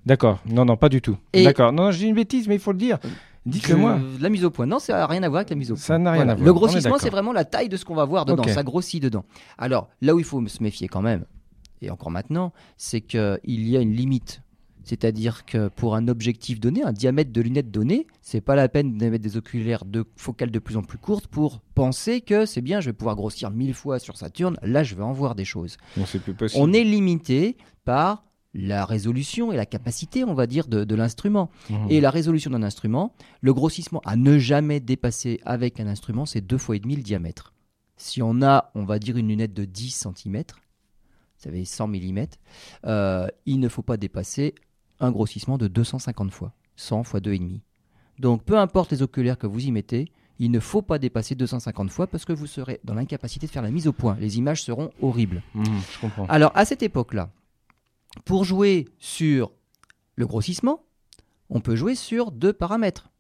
[0.06, 0.40] D'accord.
[0.46, 1.16] Non, non, pas du tout.
[1.32, 1.72] Et- D'accord.
[1.72, 2.98] Non, non, je dis une bêtise, mais il faut le dire.
[3.46, 3.98] Dites-le Je- moi.
[4.20, 5.82] La mise au point, non, ça n'a rien à voir avec la mise au point.
[5.82, 6.44] Ça n'a rien à voir.
[6.46, 8.42] Le grossissement, c'est vraiment la taille de ce qu'on va voir dedans.
[8.46, 9.24] Ça grossit dedans.
[9.56, 11.24] Alors, là où il faut se méfier quand même,
[11.80, 14.42] et encore maintenant, c'est qu'il y a une limite.
[14.88, 18.96] C'est-à-dire que pour un objectif donné, un diamètre de lunette donné, c'est pas la peine
[18.96, 22.62] de mettre des oculaires de focale de plus en plus courtes pour penser que c'est
[22.62, 24.56] bien, je vais pouvoir grossir mille fois sur Saturne.
[24.62, 25.76] Là, je vais en voir des choses.
[25.98, 26.62] Non, c'est plus possible.
[26.62, 28.24] On est limité par
[28.54, 31.50] la résolution et la capacité, on va dire, de, de l'instrument.
[31.68, 31.90] Mhm.
[31.90, 36.40] Et la résolution d'un instrument, le grossissement à ne jamais dépasser avec un instrument, c'est
[36.40, 37.52] deux fois et demi le diamètre.
[37.98, 40.44] Si on a, on va dire, une lunette de 10 cm,
[41.36, 42.26] ça fait 100 mm,
[42.86, 44.54] euh, il ne faut pas dépasser
[45.00, 47.60] un grossissement de 250 fois, 100 fois 2,5.
[48.18, 51.90] Donc peu importe les oculaires que vous y mettez, il ne faut pas dépasser 250
[51.90, 54.16] fois parce que vous serez dans l'incapacité de faire la mise au point.
[54.20, 55.42] Les images seront horribles.
[55.54, 56.26] Je comprends.
[56.26, 57.30] Alors, à cette époque-là,
[58.24, 59.50] pour jouer sur
[60.14, 60.84] le grossissement,
[61.50, 63.10] on peut jouer sur deux paramètres.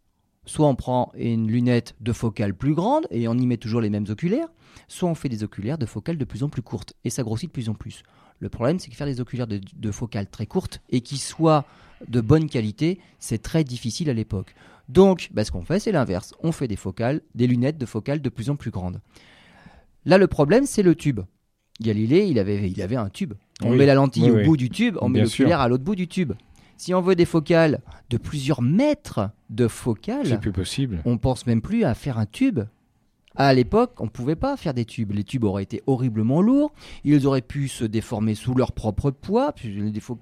[0.44, 3.90] Soit on prend une lunette de focale plus grande et on y met toujours les
[3.90, 4.48] mêmes oculaires,
[4.86, 7.50] soit on fait des oculaires de focale de plus en plus courtes et ça grossit
[7.50, 8.02] de plus en plus.
[8.40, 11.64] Le problème, c'est que faire des oculaires de, de focale très courtes et qui soient
[12.06, 14.54] de bonne qualité, c'est très difficile à l'époque.
[14.88, 16.32] Donc, bah, ce qu'on fait, c'est l'inverse.
[16.42, 19.00] On fait des focales, des lunettes de focale de plus en plus grandes.
[20.04, 21.20] Là, le problème, c'est le tube.
[21.80, 23.34] Galilée, il avait, il avait un tube.
[23.62, 23.78] On Oui.
[23.78, 24.44] met la lentille Oui, au oui.
[24.44, 26.32] bout du tube, on met l'oculaire à l'autre bout du tube.
[26.76, 31.02] Si on veut des focales de plusieurs mètres de C'est focale, plus possible.
[31.04, 32.60] on pense même plus à faire un tube.
[33.40, 35.12] À l'époque, on ne pouvait pas faire des tubes.
[35.12, 36.72] Les tubes auraient été horriblement lourds.
[37.04, 39.54] Ils auraient pu se déformer sous leur propre poids.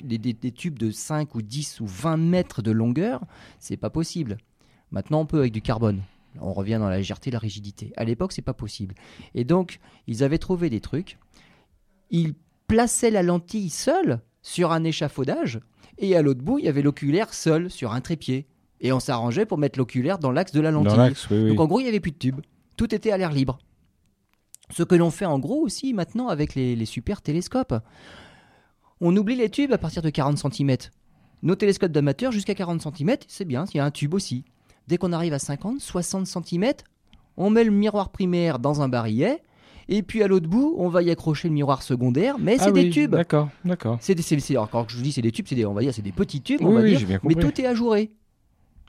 [0.05, 3.22] Des, des- tubes de 5 ou 10 ou 20 mètres de longueur,
[3.59, 4.37] c'est pas possible.
[4.90, 6.02] Maintenant, on peut avec du carbone.
[6.42, 7.94] On revient dans la légèreté, la rigidité.
[7.96, 8.94] À l'époque, c'est pas possible.
[9.35, 11.18] Et donc, ils avaient trouvé des trucs.
[12.11, 12.35] Ils
[12.66, 15.61] plaçaient la lentille seule sur un échafaudage.
[15.98, 18.46] Et à l'autre bout, il y avait l'oculaire seul sur un trépied.
[18.83, 20.98] Et on s'arrangeait pour mettre l'oculaire dans l'axe de la lentille.
[21.31, 21.48] Oui, oui.
[21.48, 22.40] Donc en gros, il n'y avait plus de tube.
[22.77, 23.59] Tout était à l'air libre.
[24.71, 27.75] Ce que l'on fait en gros aussi maintenant avec les, les super télescopes.
[29.01, 30.77] On oublie les tubes à partir de 40 cm.
[31.43, 34.45] Nos télescopes d'amateurs jusqu'à 40 cm, c'est bien, il y a un tube aussi.
[34.89, 36.73] Dès qu'on arrive à 50, 60 cm,
[37.37, 39.43] on met le miroir primaire dans un barillet,
[39.89, 42.73] et puis à l'autre bout, on va y accrocher le miroir secondaire, mais c'est Ah
[42.73, 43.12] des tubes.
[43.15, 43.99] D'accord, d'accord.
[44.01, 45.75] C'est des, c'est- c'est- alors, quand je vous dis c'est des tubes, c'est des, on
[45.75, 47.61] va dire c'est des petits tubes, on Oui, va oui, dire, j'ai bien mais tout
[47.61, 48.11] est ajouré.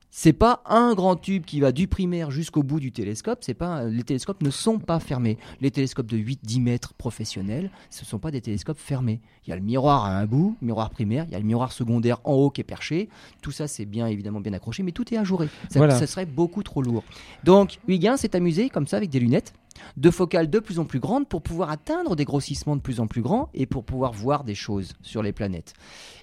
[0.10, 3.40] C'est pas un grand tube qui va du primaire jusqu'au bout du télescope.
[3.42, 5.38] C'est pas les télescopes ne sont pas fermés.
[5.62, 9.20] Les télescopes de 8-10 mètres professionnels, ce sont pas des télescopes fermés.
[9.46, 11.72] Il y a le miroir à un bout, miroir primaire, il y a le miroir
[11.72, 13.10] secondaire en haut qui est perché.
[13.42, 15.48] Tout ça c'est bien évidemment bien accroché, mais tout est ajouré.
[15.70, 16.00] Ça, Voilà.
[16.00, 17.04] ça serait beaucoup trop lourd.
[17.44, 19.54] Donc Huygens s'est amusé comme ça avec des lunettes
[19.96, 23.08] de focales de plus en plus grandes pour pouvoir atteindre des grossissements de plus en
[23.08, 25.74] plus grands et pour pouvoir voir des choses sur les planètes.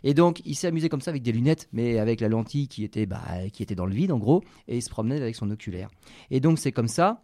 [0.02, 2.84] Et donc, il s'est amusé comme ça avec des lunettes, mais avec la lentille qui
[2.84, 5.50] était, bah, qui était dans le vide en gros, et il se promenait avec son
[5.50, 5.90] oculaire.
[6.30, 7.22] Et donc, c'est comme ça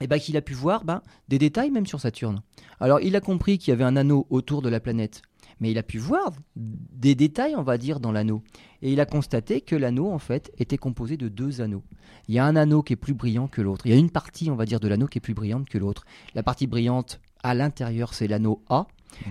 [0.00, 2.42] et bah, qu'il a pu voir bah, des détails même sur Saturne.
[2.80, 5.22] Alors, il a compris qu'il y avait un anneau autour de la planète
[5.60, 8.42] mais il a pu voir des détails, on va dire, dans l'anneau.
[8.82, 11.82] Et il a constaté que l'anneau, en fait, était composé de deux anneaux.
[12.28, 13.86] Il y a un anneau qui est plus brillant que l'autre.
[13.86, 15.78] Il y a une partie, on va dire, de l'anneau qui est plus brillante que
[15.78, 16.04] l'autre.
[16.34, 18.86] La partie brillante à l'intérieur, c'est l'anneau A.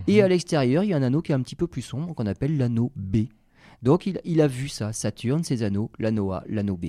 [0.07, 0.25] Et mhm.
[0.25, 2.25] à l'extérieur, il y a un anneau qui est un petit peu plus sombre, qu'on
[2.25, 3.27] appelle l'anneau B.
[3.83, 6.87] Donc il, il, a vu ça, Saturne, ses anneaux, l'anneau A, l'anneau B.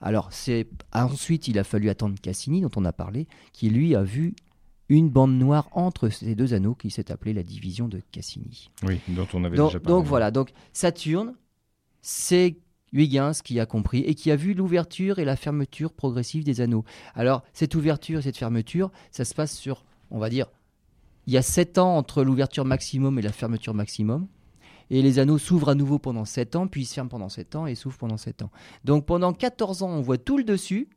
[0.00, 4.02] Alors c'est ensuite il a fallu attendre Cassini dont on a parlé, qui lui a
[4.02, 4.34] vu
[4.88, 8.70] une bande noire entre ces deux anneaux qui s'est appelée la division de Cassini.
[8.84, 9.98] Oui, dont on avait donc, déjà parlé.
[9.98, 11.34] Donc voilà, donc Saturne,
[12.02, 12.56] c'est
[12.92, 16.84] Huygens qui a compris et qui a vu l'ouverture et la fermeture progressive des anneaux.
[17.14, 20.46] Alors, cette ouverture et cette fermeture, ça se passe sur, on va dire,
[21.26, 24.28] il y a 7 ans entre l'ouverture maximum et la fermeture maximum.
[24.88, 27.56] Et les anneaux s'ouvrent à nouveau pendant 7 ans, puis ils se ferment pendant 7
[27.56, 28.52] ans et s'ouvrent pendant 7 ans.
[28.84, 30.88] Donc pendant 14 ans, on voit tout le dessus,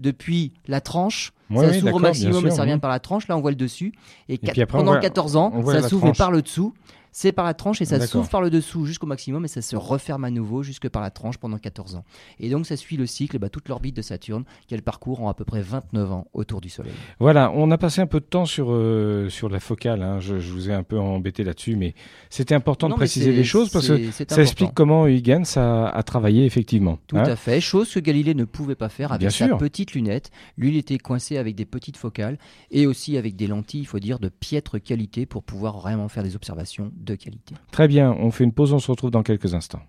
[0.00, 1.32] depuis la tranche.
[1.54, 3.28] ça s'ouvre au maximum et ça revient par la tranche.
[3.28, 3.92] Là, on voit le dessus.
[4.28, 6.74] Et, pendant 14 ans, ça s'ouvre par le dessous
[7.12, 9.76] c'est par la tranche et ça s'ouvre par le dessous jusqu'au maximum et ça se
[9.76, 12.04] referme à nouveau jusque par la tranche pendant 14 ans.
[12.40, 15.34] Et donc ça suit le cycle, bah, toute l'orbite de Saturne qu'elle parcourt en à
[15.34, 16.92] peu près 29 ans autour du Soleil.
[17.20, 20.20] Voilà, on a passé un peu de temps sur, euh, sur la focale, hein.
[20.20, 21.94] je, vous ai un peu embêté là-dessus, mais
[22.30, 26.46] c'était important de préciser les choses parce que ça explique comment Huygens a, a, travaillé
[26.46, 26.98] effectivement.
[27.06, 27.24] Tout hein.
[27.24, 30.30] à fait, chose que Galilée ne pouvait pas faire avec sa petite lunette.
[30.56, 32.38] Lui, il était coincé avec des petites focales
[32.70, 36.22] et aussi avec des lentilles, il faut dire, de piètre qualité pour pouvoir vraiment faire
[36.22, 37.54] des observations de qualité.
[37.70, 39.82] Très bien, on fait une pause, on se retrouve dans quelques instants.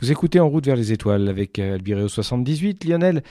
[0.00, 2.84] Vous écoutez En route vers les étoiles avec euh, Albireo 78.
[2.84, 3.22] Lionel,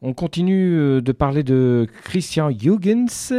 [0.00, 3.32] on continue euh, de parler de Christian Huygens.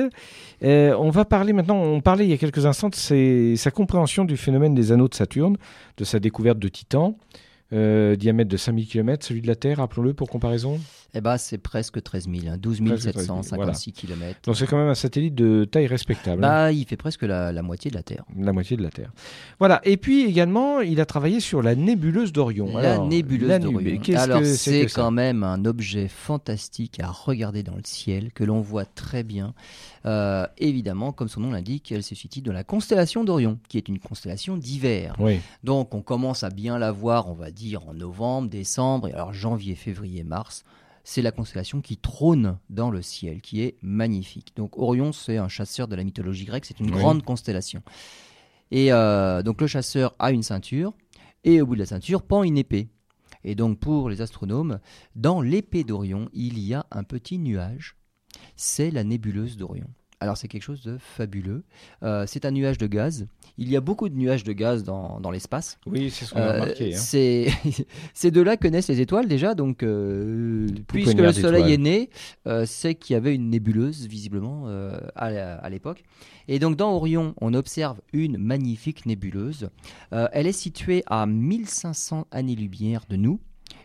[0.63, 4.25] Euh, on va parler maintenant, on parlait il y a quelques instants de sa compréhension
[4.25, 5.55] du phénomène des anneaux de Saturne,
[5.95, 7.17] de sa découverte de Titan.
[7.71, 10.79] Diamètre de 5000 km, celui de la Terre, rappelons-le pour comparaison
[11.17, 14.37] eh ben, c'est presque 13 000, 12 756 km.
[14.45, 16.41] Donc c'est quand même un satellite de taille respectable.
[16.41, 18.25] Bah, il fait presque la, moitié de la Terre.
[18.37, 19.13] La moitié de la Terre.
[19.57, 19.79] Voilà.
[19.85, 22.77] Et puis également, il a travaillé sur la nébuleuse d'Orion.
[22.77, 23.97] La nébuleuse d'Orion.
[24.17, 28.85] Alors c'est quand même un objet fantastique à regarder dans le ciel que l'on voit
[28.85, 29.53] très bien.
[30.05, 33.87] Euh, évidemment, comme son nom l'indique, elle se situe dans la constellation d'Orion, qui est
[33.87, 35.15] une constellation d'hiver.
[35.19, 35.39] Oui.
[35.63, 39.33] Donc on commence à bien la voir, on va dire en novembre, décembre, et alors
[39.33, 40.63] janvier, février, mars
[41.05, 44.53] c'est la constellation qui trône dans le ciel, qui est magnifique.
[44.55, 47.83] Donc Orion, c'est un chasseur de la mythologie grecque, c'est une grande constellation.
[48.71, 50.93] Et euh, donc le chasseur a une ceinture,
[51.43, 52.89] et au bout de la ceinture pend une épée.
[53.43, 54.79] Et donc pour les astronomes,
[55.15, 57.95] dans l'épée d'Orion, il y a un petit nuage,
[58.55, 59.87] c'est la nébuleuse d'Orion.
[60.19, 61.63] Alors c'est quelque chose de fabuleux.
[62.03, 63.27] Euh, c'est un nuage de gaz.
[63.57, 65.77] Il y a beaucoup de nuages de gaz dans, l'espace.
[65.85, 66.95] Oui, c'est ce qu'on a euh, remarqué.
[66.95, 66.99] Hein.
[68.13, 69.55] C'est de là que naissent les étoiles déjà.
[69.55, 72.09] Donc, euh, puisque le Soleil est né,
[72.65, 74.67] c'est qu'il y avait une nébuleuse visiblement
[75.15, 76.03] à l'époque.
[76.47, 79.69] Et donc dans Orion, on observe une magnifique nébuleuse.
[80.11, 83.39] elle est située à 1500 années-lumière de nous.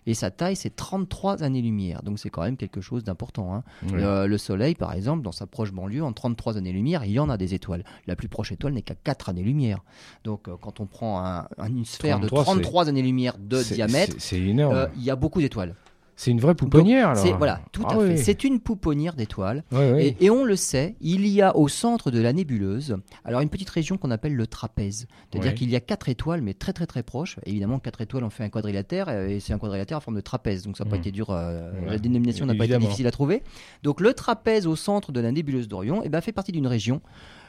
[0.06, 2.02] Et sa taille, c'est 33 années-lumière.
[2.02, 3.54] Donc c'est quand même quelque chose d'important.
[3.54, 3.64] Hein.
[3.92, 7.28] Euh, le Soleil, par exemple, dans sa proche banlieue, en 33 années-lumière, il y en
[7.28, 7.84] a des étoiles.
[8.06, 9.82] La plus proche étoile n'est qu'à 4 années-lumière.
[10.24, 15.10] Donc euh, quand on prend une sphère de 33 années-lumière de diamètre, euh, il y
[15.10, 15.74] a beaucoup d'étoiles.
[16.20, 18.18] C'est une vraie pouponnière, C'est voilà, tout ah à fait.
[18.18, 19.64] C'est une pouponnière d'étoiles.
[19.72, 23.70] et, on le sait, il y a au centre de la nébuleuse, alors une petite
[23.70, 25.06] région qu'on appelle le trapèze.
[25.32, 27.38] C'est-à-dire qu'il y a quatre étoiles, mais très très très proches.
[27.46, 30.20] Évidemment, quatre étoiles, on fait un quadrilatère, euh, et c'est un quadrilatère en forme de
[30.20, 30.64] trapèze.
[30.64, 31.00] Donc ça n'a pas hmm.
[31.00, 31.30] été dur.
[31.30, 33.42] Euh, la dénomination n'a pas été difficile à trouver.
[33.82, 37.00] Donc le trapèze au centre de la nébuleuse d'Orion eh ben, fait partie d'une région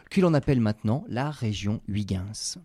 [0.10, 2.58] que l'on appelle maintenant la région Huygens.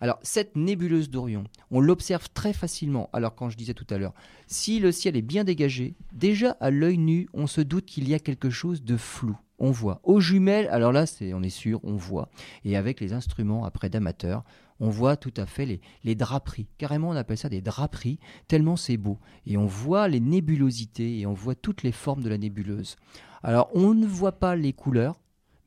[0.00, 3.10] Alors, cette nébuleuse d'Orion, on l'observe très facilement.
[3.12, 4.14] Alors, quand je disais tout à l'heure,
[4.46, 8.14] si le ciel est bien dégagé, déjà à l'œil nu, on se doute qu'il y
[8.14, 9.36] a quelque chose de flou.
[9.58, 10.00] On voit.
[10.04, 12.28] Aux jumelles, alors là, c'est, on est sûr, on voit.
[12.64, 14.44] Et avec les instruments après d'amateurs,
[14.80, 16.66] on voit tout à fait les, les, draperies.
[16.76, 19.18] Carrément, on appelle ça des draperies, tellement c'est beau.
[19.46, 22.96] Et on voit les nébulosités et on voit toutes les formes de la nébuleuse.
[23.42, 25.18] Alors, on ne voit pas les couleurs,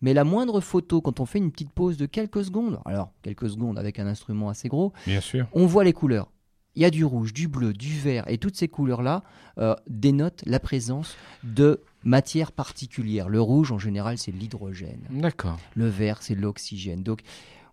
[0.01, 3.49] mais la moindre photo, quand on fait une petite pause de quelques secondes, alors quelques
[3.49, 5.47] secondes avec un instrument assez gros, Bien sûr.
[5.53, 6.31] on voit les couleurs.
[6.75, 9.23] Il y a du rouge, du bleu, du vert, et toutes ces couleurs-là
[9.57, 13.27] euh, dénotent la présence de matière particulière.
[13.27, 15.01] Le rouge, en général, c'est l'hydrogène.
[15.09, 15.57] D'accord.
[15.75, 17.03] Le vert, c'est l'oxygène.
[17.03, 17.21] Donc,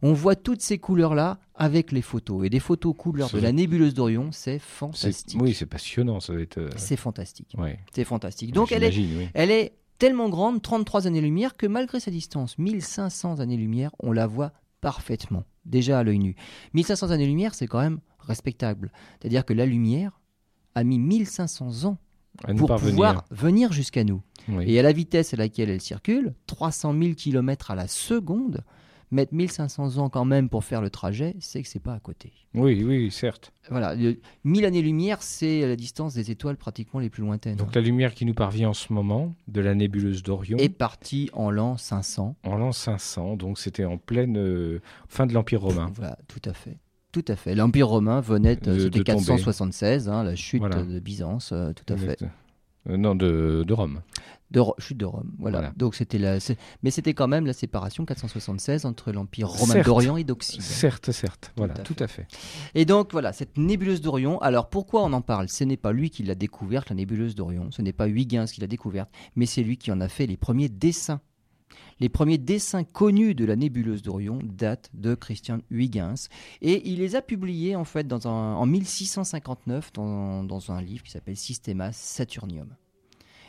[0.03, 2.45] on voit toutes ces couleurs-là avec les photos.
[2.47, 5.41] Et des photos couleurs de la nébuleuse d'Orion, c'est fantastique.
[5.41, 6.59] Oui, c'est passionnant, ça va être.
[6.59, 7.55] Euh, c'est fantastique.
[7.57, 7.79] Ouais.
[7.95, 8.53] C'est fantastique.
[8.53, 8.95] Donc, elle est,
[9.35, 14.52] elle est tellement grande, 33 années-lumière, que malgré sa distance, 1500 années-lumière, on la voit
[14.80, 16.37] parfaitement, déjà à l'œil nu.
[16.74, 18.92] 1500 années-lumière, c'est quand même respectable.
[19.20, 20.20] C'est-à-dire que la lumière
[20.74, 21.98] a mis 1500 ans
[22.56, 22.90] pour parvenir.
[22.90, 24.22] pouvoir venir jusqu'à nous.
[24.48, 24.64] Oui.
[24.66, 28.62] Et à la vitesse à laquelle elle circule, 300 000 km à la seconde,
[29.11, 32.33] mettre 1500 ans quand même pour faire le trajet, c'est que c'est pas à côté.
[32.55, 33.53] oui, oui, certes.
[33.71, 37.57] Voilà, le- 1000 années-lumière, c'est la distance des étoiles pratiquement les plus lointaines.
[37.57, 41.31] Donc la lumière qui nous parvient en ce moment de la nébuleuse d'Orion est partie
[41.33, 42.37] en l'an 500.
[42.45, 45.90] en l'an 500, donc c'était en pleine euh, fin de l'Empire romain.
[45.95, 46.79] Voilà, tout à fait.
[47.12, 47.55] Tout à fait.
[47.55, 49.25] L'Empire romain venait, De- euh, de c'était tomber.
[49.25, 50.83] 476, hein, la chute Voilà.
[50.83, 52.19] de Byzance, euh, tout à fait.
[52.88, 54.01] Euh, non, de, de Rome.
[54.52, 55.59] De Ro- chute de Rome, voilà.
[55.59, 55.72] Voilà.
[55.76, 60.16] Donc c'était la, c'est- mais c'était quand même la séparation 476 entre l'Empire romain d'Orient
[60.16, 60.62] et d'Occident.
[60.62, 61.52] Certes, certes.
[61.56, 62.28] Voilà, à tout à fait.
[62.76, 65.48] Et donc voilà, cette nébuleuse d'Orion, alors pourquoi on en parle?
[65.48, 68.61] Ce n'est pas lui qui l'a découverte, la nébuleuse d'Orion, ce n'est pas Huygens qui
[68.61, 71.20] l'a découverte, mais c'est lui qui en a fait les premiers dessins.
[71.98, 76.28] Les premiers dessins connus de la nébuleuse d'Orion datent de Christian Huygens
[76.62, 81.02] et il les a publiés en fait dans un- en 1659 dans, dans un livre
[81.02, 82.68] qui s'appelle Systema Saturnium.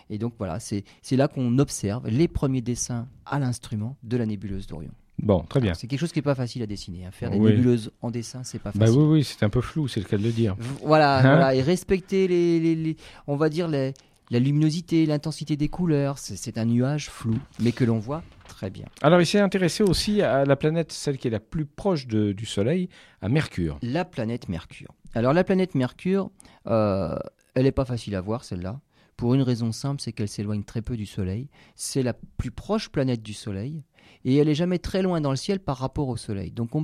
[0.10, 4.68] Et donc voilà, c'est là qu'on observe les premiers dessins à l'instrument de la nébuleuse
[4.68, 4.92] d'Orion.
[5.20, 5.74] Bon, très bien.
[5.74, 7.06] C'est quelque chose qui n'est pas facile à dessiner.
[7.06, 7.12] hein.
[7.12, 7.50] Faire des Oui.
[7.52, 9.00] nébuleuses en dessin, c'est pas Bah facile.
[9.02, 10.56] oui, oui, c'est un peu flou, c'est le cas de le dire.
[10.84, 13.94] Voilà, Hein voilà, et respecter les, les- les- on va dire les-
[14.30, 16.20] la luminosité, l'intensité des couleurs.
[16.20, 18.86] C'est c'est un nuage flou, mais que l'on voit très bien.
[19.02, 22.32] Alors, il s'est intéressé aussi à la planète, celle qui est la plus proche de-
[22.32, 22.88] du Soleil,
[23.22, 23.80] à Mercure.
[23.82, 24.94] La planète Mercure.
[25.16, 26.30] Alors la planète Mercure,
[26.68, 27.18] euh,
[27.56, 28.80] elle n'est pas facile à voir celle-là.
[29.18, 31.50] Pour une raison simple, c'est qu'elle s'éloigne très peu du Soleil.
[31.76, 33.84] C'est la plus proche planète du Soleil
[34.24, 36.52] et elle est jamais très loin dans le ciel par rapport au Soleil.
[36.52, 36.82] Donc on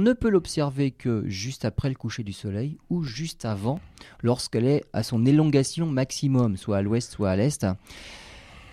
[0.00, 3.80] ne peut l'observer que juste après le coucher du Soleil ou juste avant,
[4.22, 7.66] lorsqu'elle est à son élongation maximum, soit à l'ouest, soit à l'est.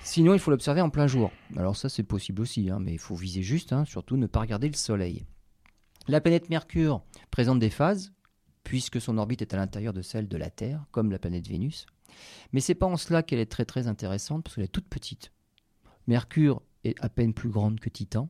[0.03, 1.31] Sinon, il faut l'observer en plein jour.
[1.57, 4.41] Alors ça, c'est possible aussi, hein, mais il faut viser juste, hein, surtout ne pas
[4.41, 5.25] regarder le Soleil.
[6.07, 8.13] La planète Mercure présente des phases,
[8.63, 11.87] puisque son orbite est à l'intérieur de celle de la Terre, comme la planète Vénus.
[12.51, 15.31] Mais c'est pas en cela qu'elle est très très intéressante, parce qu'elle est toute petite.
[16.07, 18.29] Mercure est à peine plus grande que Titan,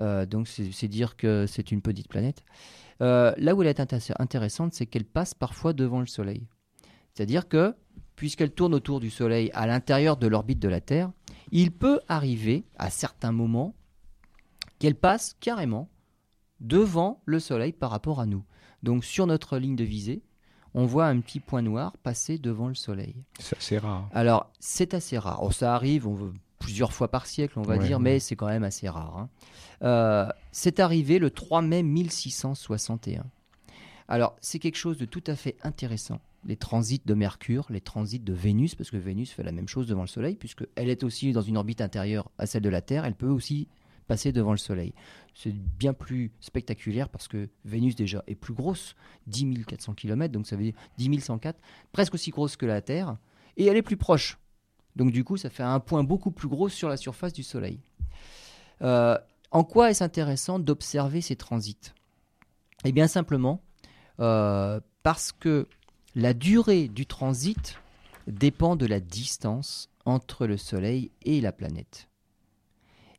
[0.00, 2.42] Euh, donc c'est dire que c'est une petite planète.
[3.00, 6.46] Euh, là où elle est intér- intéressante, c'est qu'elle passe parfois devant le Soleil.
[7.12, 7.74] C'est-à-dire que,
[8.16, 11.12] puisqu'elle tourne autour du Soleil à l'intérieur de l'orbite de la Terre,
[11.52, 13.74] il peut arriver, à certains moments,
[14.78, 15.90] qu'elle passe carrément
[16.60, 18.44] devant le Soleil par rapport à nous.
[18.82, 20.22] Donc sur notre ligne de visée,
[20.74, 23.14] on voit un petit point noir passer devant le Soleil.
[23.38, 24.08] C'est assez rare.
[24.12, 25.40] Alors c'est assez rare.
[25.42, 28.02] Oh, ça arrive on veut, plusieurs fois par siècle, on va Ouais, dire, ouais.
[28.02, 29.16] mais c'est quand même assez rare.
[29.16, 29.28] hein.
[29.82, 33.24] Euh, c'est arrivé le 3 mai 1661.
[34.08, 36.20] Alors c'est quelque chose de tout à fait intéressant.
[36.44, 39.86] Les transits de Mercure, les transits de Vénus, parce que Vénus fait la même chose
[39.86, 43.04] devant le Soleil, puisqu'elle est aussi dans une orbite intérieure à celle de la Terre,
[43.04, 43.66] elle peut aussi
[44.08, 44.92] passer devant le Soleil.
[45.34, 48.96] C'est bien plus spectaculaire parce que Vénus déjà est plus grosse,
[49.28, 51.60] 10 400 km, donc ça veut dire 10 104,
[51.92, 53.16] presque aussi grosse que la Terre,
[53.56, 54.38] et elle est plus proche.
[54.96, 57.78] Donc du coup, ça fait un point beaucoup plus gros sur la surface du Soleil.
[58.82, 59.16] Euh,
[59.50, 61.92] en quoi est-ce intéressant d'observer ces transits?
[62.84, 63.62] Eh bien simplement
[64.20, 65.68] euh, parce que
[66.14, 67.78] la durée du transit
[68.26, 72.08] dépend de la distance entre le Soleil et la planète.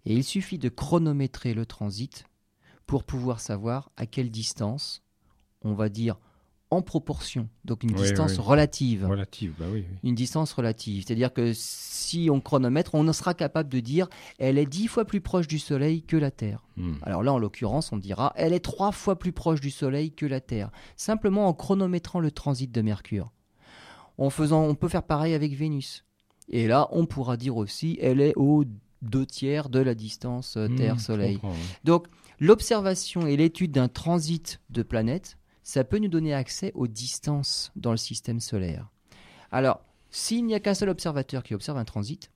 [0.06, 2.26] Et il suffit de chronométrer le transit
[2.86, 5.04] pour pouvoir savoir à quelle distance,
[5.64, 6.18] on va dire
[6.72, 8.44] en proportion, donc une Oui, distance oui.
[8.44, 9.86] relative Relative, bah oui.
[9.90, 9.98] oui.
[10.04, 11.04] une distance relative.
[11.06, 14.08] C'est-à-dire que si on chronomètre, on sera capable de dire
[14.38, 16.64] elle est dix fois plus proche du Soleil que la Terre.
[16.78, 16.94] Hmm.
[17.02, 20.28] Alors là, en l'occurrence, on dira elle est trois fois plus proche du Soleil que
[20.28, 23.32] la Terre, simplement en chronométrant le transit de Mercure.
[24.20, 26.06] En faisant, on peut faire pareil avec Vénus.
[26.50, 28.64] Et là, on pourra dire aussi elle est aux
[29.02, 31.40] deux tiers de la distance euh, Hmm, Terre-Soleil.
[31.84, 32.08] Donc,
[32.40, 37.92] l'observation et l'étude d'un transit de planète, ça peut nous donner accès aux distances dans
[37.92, 38.90] le système solaire.
[39.52, 42.32] Alors, s'il n'y a qu'un seul observateur qui observe un transit,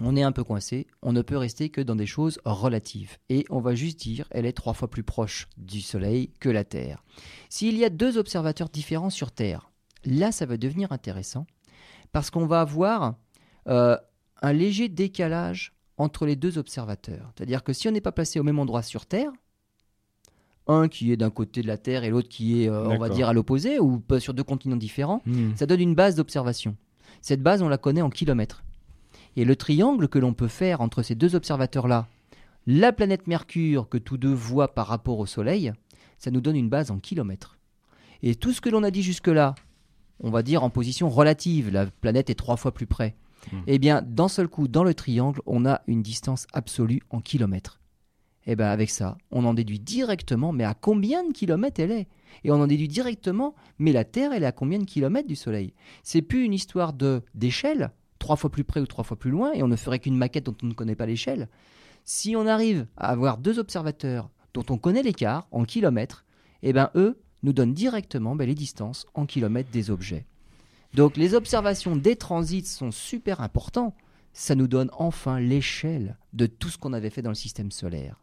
[0.00, 3.18] on est un peu coincé, on ne peut rester que dans des choses relatives.
[3.28, 6.64] Et on va juste dire, elle est trois fois plus proche du Soleil que la
[6.64, 7.04] Terre.
[7.48, 9.70] S'il y a deux observateurs différents sur Terre,
[10.04, 11.46] là, ça va devenir intéressant,
[12.12, 13.16] parce qu'on va avoir
[13.68, 13.96] euh,
[14.42, 17.32] un léger décalage entre les deux observateurs.
[17.36, 19.30] C'est-à-dire que si on n'est pas placé au même endroit sur Terre,
[20.66, 23.08] un qui est d'un côté de la Terre et l'autre qui est, euh, on va
[23.08, 25.54] dire, à l'opposé, ou pas sur deux continents différents, Hmm.
[25.56, 26.76] ça donne une base d'observation.
[27.22, 28.62] Cette base, on la connaît en kilomètres.
[29.36, 32.08] Et le triangle que l'on peut faire entre ces deux observateurs-là,
[32.66, 35.72] la planète Mercure que tous deux voient par rapport au Soleil,
[36.18, 37.58] ça nous donne une base en kilomètres.
[38.22, 39.54] Et tout ce que l'on a dit jusque-là,
[40.20, 43.16] on va dire en position relative, la planète est trois fois plus près.
[43.52, 43.60] Hmm.
[43.66, 47.80] eh bien, d'un seul coup, dans le triangle, on a une distance absolue en kilomètres.
[48.46, 52.08] Et bien, avec ça, on en déduit directement, mais à combien de kilomètres elle est?
[52.44, 55.36] Et on en déduit directement, mais la Terre, elle est à combien de kilomètres du
[55.36, 55.74] Soleil?
[56.02, 56.92] C'est plus une histoire
[57.34, 60.16] d'échelle, trois fois plus près ou trois fois plus loin, et on ne ferait qu'une
[60.16, 61.48] maquette dont on ne connaît pas l'échelle.
[62.04, 66.24] Si on arrive à avoir deux observateurs dont on connaît l'écart en kilomètres,
[66.62, 70.26] eh ben eux nous donnent directement ben, les distances en kilomètres des objets.
[70.94, 73.94] Donc les observations des transits sont super importants.
[74.32, 78.20] Ça nous donne enfin l'échelle de tout ce qu'on avait fait dans le système solaire.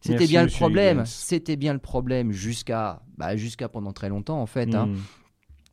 [0.00, 1.04] C'était bien le problème.
[1.04, 4.74] C'était bien le problème jusqu'à bah, jusqu'à pendant très longtemps en fait.
[4.74, 4.86] hein.
[4.86, 4.98] Hmm.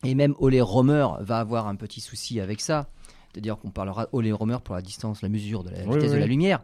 [0.03, 2.89] Et même Ole Romer va avoir un petit souci avec ça.
[3.31, 6.17] C'est-à-dire qu'on parlera Ole Romer pour la distance, la mesure de la Oui, vitesse de
[6.17, 6.63] la lumière.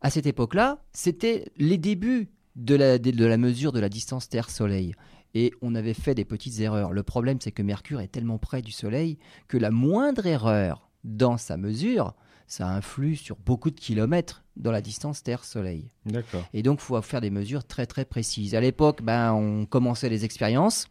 [0.00, 4.94] À cette époque-là, c'était les débuts de la, de la mesure de la distance Terre-Soleil.
[5.38, 6.92] Et on avait fait des petites erreurs.
[6.92, 11.36] Le problème, c'est que Mercure est tellement près du Soleil que la moindre erreur dans
[11.36, 12.16] sa mesure,
[12.48, 15.90] ça influe sur beaucoup de kilomètres dans la distance Terre-Soleil.
[16.06, 16.44] D'accord.
[16.52, 18.56] Et donc, il faut faire des mesures très très précises.
[18.56, 20.88] À l'époque, ben, on commençait les expériences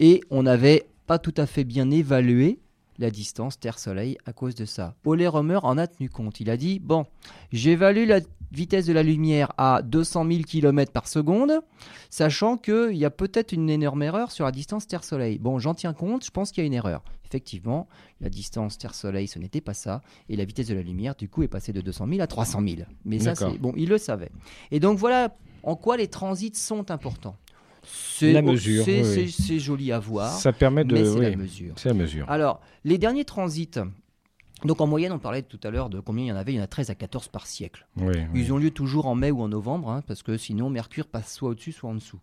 [0.00, 2.58] et on n'avait pas tout à fait bien évalué
[2.98, 4.94] la distance Terre-Soleil à cause de ça.
[5.04, 6.40] Ole Romer en a tenu compte.
[6.40, 7.06] Il a dit Bon,
[7.52, 8.20] j'évalue la
[8.52, 11.52] vitesse de la lumière à 200 000 km par seconde,
[12.10, 15.38] sachant qu'il y a peut-être une énorme erreur sur la distance Terre-Soleil.
[15.38, 17.02] Bon, j'en tiens compte, je pense qu'il y a une erreur.
[17.24, 17.88] Effectivement,
[18.20, 20.00] la distance Terre-Soleil, ce n'était pas ça.
[20.28, 22.60] Et la vitesse de la lumière, du coup, est passée de 200 000 à 300
[22.66, 22.82] 000.
[23.04, 24.30] Mais ça, c'est bon, il le savait.
[24.70, 27.36] Et donc voilà en quoi les transits sont importants.
[27.86, 29.30] C'est La mesure, c'est- oui, c'est- oui.
[29.30, 30.94] c'est joli à voir, Ça permet de.
[30.94, 31.74] mais c'est oui, la mesure.
[31.76, 32.28] c'est la mesure.
[32.30, 33.70] Alors, les derniers transits,
[34.64, 36.56] donc en moyenne, on parlait tout à l'heure de combien il y en avait, il
[36.56, 37.86] y en a 13 à 14 par siècle.
[37.98, 38.14] Oui.
[38.34, 41.32] Ils ont lieu toujours en mai ou en novembre, hein, parce que sinon Mercure passe
[41.34, 42.18] soit au-dessus, soit en dessous.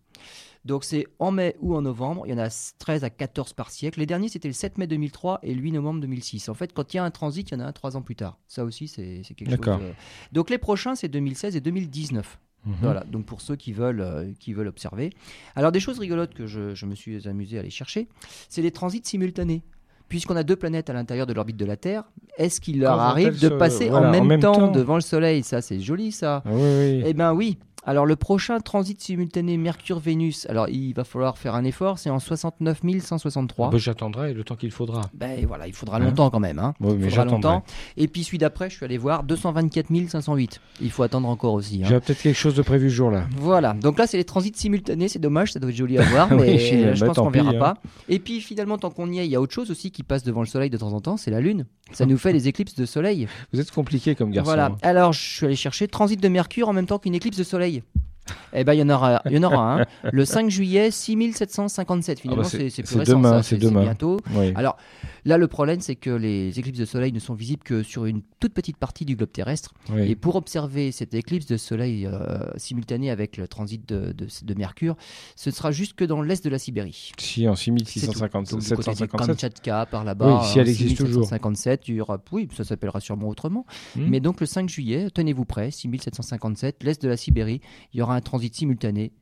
[0.64, 2.48] Donc c'est en mai ou en novembre, il y en a
[2.78, 4.00] 13 à 14 par siècle.
[4.00, 6.48] Les derniers, c'était le 7 mai 2003 et le 8 novembre 2006.
[6.48, 8.02] En fait, quand il y a un transit, il y en a un trois ans
[8.02, 8.38] plus tard.
[8.48, 9.58] Ça aussi, c'est c'est quelque chose.
[9.58, 9.80] D'accord.
[9.82, 9.92] euh.
[10.32, 12.38] Donc les prochains, c'est 2016 et 2019.
[12.66, 12.74] Mhm.
[12.82, 15.10] Voilà, donc pour ceux qui veulent, euh, qui veulent observer.
[15.56, 18.08] Alors des choses rigolotes que je, je me suis amusé à aller chercher,
[18.48, 19.62] c'est les transits simultanés.
[20.08, 22.04] Puisqu'on a deux planètes à l'intérieur de l'orbite de la Terre,
[22.36, 24.70] est-ce qu'il leur Quand arrive de se- passer voilà, en, même en même temps, temps
[24.70, 25.42] devant le Soleil?
[25.42, 26.42] Ça, c'est joli ça.
[26.44, 27.02] Ah oui, oui.
[27.06, 27.58] Eh bien oui.
[27.86, 32.18] Alors le prochain transit simultané Mercure-Vénus, alors il va falloir faire un effort, c'est en
[32.18, 33.70] 69 163.
[33.70, 35.02] Bah, J'attendrai le temps qu'il faudra.
[35.12, 36.58] Ben voilà, il faudra Hein longtemps quand même.
[36.58, 36.74] Hein.
[36.80, 37.50] Oui, Il mais faudra j'attendrai.
[37.52, 37.64] longtemps.
[37.98, 40.60] Et puis celui d'après, je suis allé voir 224 508.
[40.80, 41.82] Il faut attendre encore aussi.
[41.84, 41.86] hein.
[41.88, 43.26] J'ai peut-être quelque chose de prévu ce jour-là.
[43.36, 46.28] Voilà, donc là c'est les transits simultanés, c'est dommage, ça doit être joli à voir,
[46.32, 47.60] Oui, mais je bah, pense qu'on verra pis, hein.
[47.60, 47.74] pas.
[48.08, 50.22] Et puis finalement, tant qu'on y est, il y a autre chose aussi qui passe
[50.24, 51.66] devant le soleil de temps en temps, c'est la lune.
[51.92, 53.28] Ça nous fait les éclipses de soleil.
[53.52, 54.48] Vous êtes compliqué comme garçon.
[54.50, 54.76] Voilà, hein.
[54.82, 57.73] alors je suis allé chercher transit de Mercure en même temps qu'une éclipse de soleil
[57.80, 58.13] pareil.
[58.52, 59.86] Eh ben il y en aura, il y en aura un.
[60.12, 62.20] Le 5 juillet 6757.
[62.20, 63.12] Finalement, Ah bah, c'est- c'est c'est plus c'est récent.
[63.18, 63.82] demain, ça, c'est demain.
[63.82, 64.18] bientôt.
[64.34, 64.52] Oui.
[64.54, 64.76] Alors
[65.24, 68.22] là, le problème, c'est que les éclipses de soleil ne sont visibles que sur une
[68.40, 69.74] toute petite partie du globe terrestre.
[69.90, 70.10] oui.
[70.10, 74.54] Et pour observer cette éclipse de soleil euh, simultanée avec le transit de, de- de
[74.54, 74.96] Mercure,
[75.36, 77.12] ce sera juste que dans l'est de la Sibérie.
[77.18, 77.84] Si en C'est tout.
[77.84, 79.26] 6657, Donc, du côté du 757.
[79.26, 80.40] Kamtchatka, par là-bas.
[80.42, 81.24] Oui, si elle existe toujours.
[81.24, 83.66] 6757, il y aura, oui, ça s'appellera sûrement autrement.
[83.96, 84.06] Hmm.
[84.08, 87.60] Mais donc le 5 juillet, tenez-vous prêts, 6757, l'est de la Sibérie,
[87.92, 89.12] il y aura un transit simultané,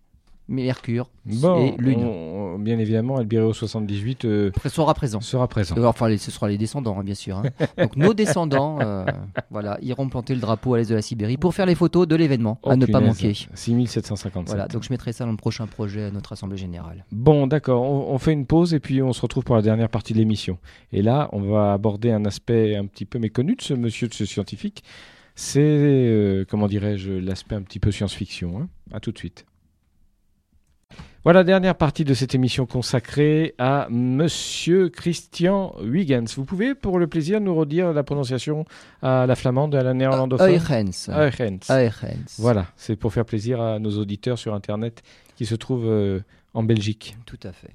[0.48, 2.00] Mercure Bon, et Lune.
[2.04, 5.20] on- on- bien évidemment, Albireo 78 euh, sera présent.
[5.20, 5.76] sera présent.
[5.78, 7.38] Euh, Enfin, les- ce sera les descendants, hein, bien sûr.
[7.38, 7.44] hein.
[7.78, 9.06] Donc, nos descendants euh,
[9.50, 12.16] voilà, iront planter le drapeau à l'est de la Sibérie pour faire les photos de
[12.16, 13.22] l'événement, Oh, à ne pas punaise.
[13.22, 13.34] manquer.
[13.54, 14.48] 6757.
[14.56, 17.04] Voilà, donc je mettrai ça dans le prochain projet à notre Assemblée Générale.
[17.12, 19.88] Bon, d'accord, on, on fait une pause et puis on se retrouve pour la dernière
[19.88, 20.58] partie de l'émission.
[20.92, 24.14] Et là, on va aborder un aspect un petit peu méconnu de ce monsieur, de
[24.14, 24.82] ce scientifique.
[25.34, 28.60] C'est, euh, comment dirais-je, l'aspect un petit peu science-fiction.
[28.60, 28.68] hein.
[28.92, 29.46] À tout de suite.
[31.24, 36.34] Voilà, dernière partie de cette émission consacrée à monsieur Christian Huygens.
[36.36, 38.64] Vous pouvez, pour le plaisir, nous redire la prononciation
[39.02, 40.50] à la flamande et à la néerlandophone?
[40.50, 41.08] Huygens.
[41.08, 41.70] Huygens.
[41.70, 42.36] Huygens.
[42.38, 45.02] Voilà, c'est pour faire plaisir à nos auditeurs sur Internet
[45.36, 46.20] qui se trouvent euh,
[46.54, 47.16] en Belgique.
[47.24, 47.70] Tout à fait.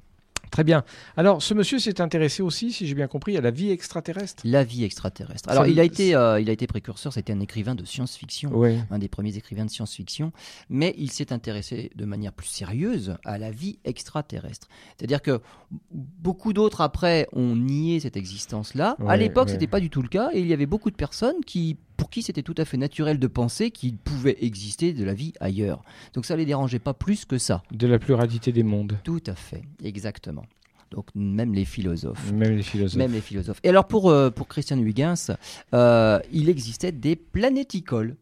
[0.51, 0.83] Très bien.
[1.17, 4.43] Alors, ce monsieur s'est intéressé aussi, si j'ai bien compris, à la vie extraterrestre.
[4.45, 5.49] La vie extraterrestre.
[5.49, 7.13] Alors, Ça- il a été, euh, il a été précurseur.
[7.13, 8.51] C'était un écrivain de science-fiction.
[8.89, 10.31] Un des premiers écrivains de science-fiction,
[10.69, 14.67] mais il s'est intéressé de manière plus sérieuse à la vie extraterrestre.
[14.97, 15.41] C'est-à-dire que
[15.91, 18.95] beaucoup d'autres après ont nié cette existence-là.
[19.07, 19.53] à l'époque, ouais.
[19.53, 22.09] c'était pas du tout le cas, et il y avait beaucoup de personnes qui, pour
[22.09, 25.81] qui c'était tout à fait naturel de penser qu'il pouvait exister de la vie ailleurs.
[26.13, 27.63] Donc ça les dérangeait pas plus que ça.
[27.71, 30.45] De la pluralité des mondes, Tout à fait, exactement.
[30.91, 32.31] Donc même les philosophes.
[32.31, 32.97] même les philosophes.
[32.97, 33.59] Même les philosophes.
[33.63, 35.31] Et alors pour, euh, pour Christian Huygens,
[35.73, 38.15] euh, il existait des planéticoles.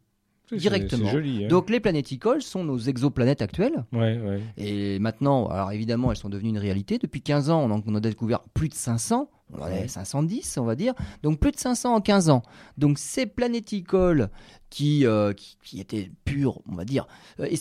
[0.51, 1.09] Directement.
[1.09, 1.45] Joli.
[1.45, 1.47] hein.
[1.47, 3.85] Donc les planéticoles sont nos exoplanètes actuelles.
[3.93, 4.41] Ouais, ouais.
[4.57, 6.97] Et maintenant, alors évidemment, elles sont devenues une réalité.
[6.97, 9.29] Depuis 15 ans, on en a découvert plus de 500.
[9.53, 10.93] On en est 510, on va dire.
[11.23, 12.41] Donc plus de 500 en 15 ans.
[12.77, 14.29] Donc ces planéticoles
[14.69, 17.07] qui, euh, qui, qui étaient purs, on va dire,
[17.39, 17.55] euh, et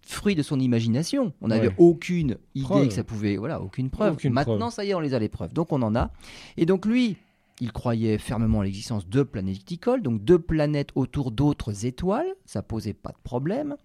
[0.00, 1.32] fruit de son imagination.
[1.40, 1.74] On n'avait Ouais.
[1.78, 2.88] aucune idée Preuve.
[2.88, 4.14] que ça pouvait, voilà, aucune preuve.
[4.14, 4.72] Aucune Maintenant, preuve.
[4.72, 5.52] ça y est, on les a les preuves.
[5.52, 6.10] Donc on en a.
[6.56, 7.16] Et donc lui,
[7.60, 12.26] il croyait fermement à l'existence de planéticoles, donc deux planètes autour d'autres étoiles.
[12.44, 13.76] Ça posait pas de problème.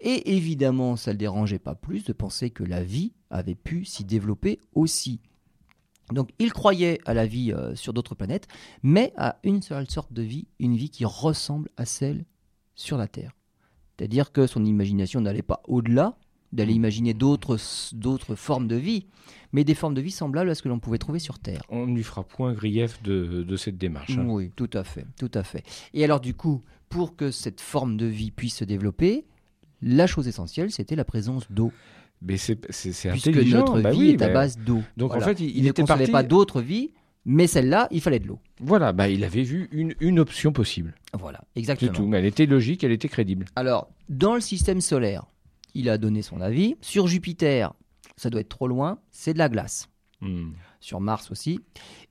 [0.00, 3.84] Et évidemment, ça ne le dérangeait pas plus de penser que la vie avait pu
[3.84, 5.20] s'y développer aussi.
[6.12, 8.46] Donc il croyait à la vie euh, sur d'autres planètes,
[8.82, 12.26] mais à une seule sorte de vie, une vie qui ressemble à celle
[12.74, 13.32] sur la Terre.
[13.96, 16.18] C'est-à-dire que son imagination n'allait pas au-delà,
[16.54, 17.56] d'aller imaginer d'autres
[18.36, 19.06] formes de vie,
[19.52, 21.62] mais des formes de vie semblables à ce que l'on pouvait trouver sur Terre.
[21.68, 24.16] On ne lui fera point grief de, de cette démarche.
[24.16, 24.24] hein.
[24.26, 25.62] Oui, tout à fait, tout à fait.
[25.92, 29.24] Et alors du coup, pour que cette forme de vie puisse se développer,
[29.82, 31.72] la chose essentielle, c'était la présence d'eau,
[32.22, 33.58] Mais c'est c'est- c'est puisque intelligent.
[33.58, 34.82] notre bah vie oui, est à base d'eau.
[34.96, 35.24] Donc Voilà.
[35.24, 36.10] en fait, il, il ne concevait parti.
[36.12, 36.92] pas d'autres vies,
[37.26, 38.38] mais celle-là, il fallait de l'eau.
[38.60, 40.94] Voilà, bah, il avait vu une, une option possible.
[41.18, 41.92] Voilà, C'est exactement.
[41.92, 42.06] tout.
[42.06, 43.46] Mais elle était logique, elle était crédible.
[43.56, 45.26] Alors, dans le système solaire,
[45.74, 46.76] il a donné son avis.
[46.80, 47.74] Sur Jupiter,
[48.16, 49.88] ça doit être trop loin, c'est de la glace.
[50.20, 50.52] Hmm.
[50.80, 51.60] Sur Mars aussi.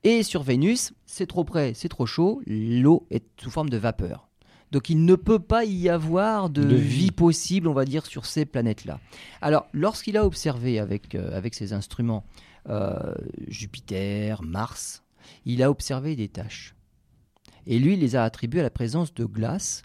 [0.02, 4.28] Et sur Vénus, c'est trop près, c'est trop chaud, l'eau est sous forme de vapeur.
[4.70, 7.04] Donc il ne peut pas y avoir de, De vie.
[7.04, 7.10] vie.
[7.12, 8.98] possible, on va dire, sur ces planètes-là.
[9.40, 12.24] Alors, lorsqu'il a observé avec, euh, avec ses instruments
[12.68, 13.14] euh,
[13.46, 15.04] Jupiter, Mars,
[15.44, 16.74] il a observé des taches.
[17.66, 19.82] Et lui, il les a attribuées à la présence de glace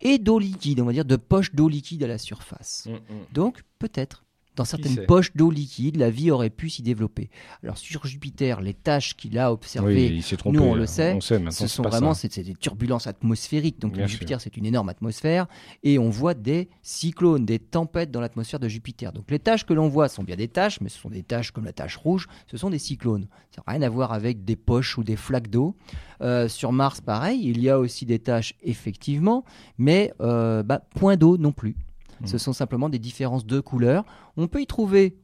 [0.00, 2.86] et d'eau liquide, on va dire, de poches d'eau liquide à la surface.
[2.86, 3.24] Hmm, hmm.
[3.32, 4.24] Donc, peut-être,
[4.58, 7.30] dans certaines poches d'eau liquide, la vie aurait pu s'y développer.
[7.62, 10.58] Alors, sur Jupiter, les taches qu'il a observées, Oui, trompé.
[10.58, 10.80] nous, on là.
[10.80, 11.50] le sait, On sait maintenant.
[11.52, 13.78] ce sont vraiment c'est des turbulences atmosphériques.
[13.80, 15.46] Donc, Bien Jupiter, c'est une énorme atmosphère.
[15.84, 19.12] Et on voit des cyclones, des tempêtes dans l'atmosphère de Jupiter.
[19.12, 21.52] Donc, les taches que l'on voit sont bien des taches, mais ce sont des taches
[21.52, 22.26] comme la tache rouge.
[22.50, 23.28] Ce sont des cyclones.
[23.54, 25.76] Ça n'a rien à voir avec des poches ou des flaques d'eau.
[26.20, 29.44] Euh, sur Mars, pareil, il y a aussi des taches, effectivement,
[29.78, 31.76] mais euh, bah, point d'eau non plus.
[32.24, 34.04] Ce sont simplement des différences de couleurs.
[34.36, 35.16] On peut y trouver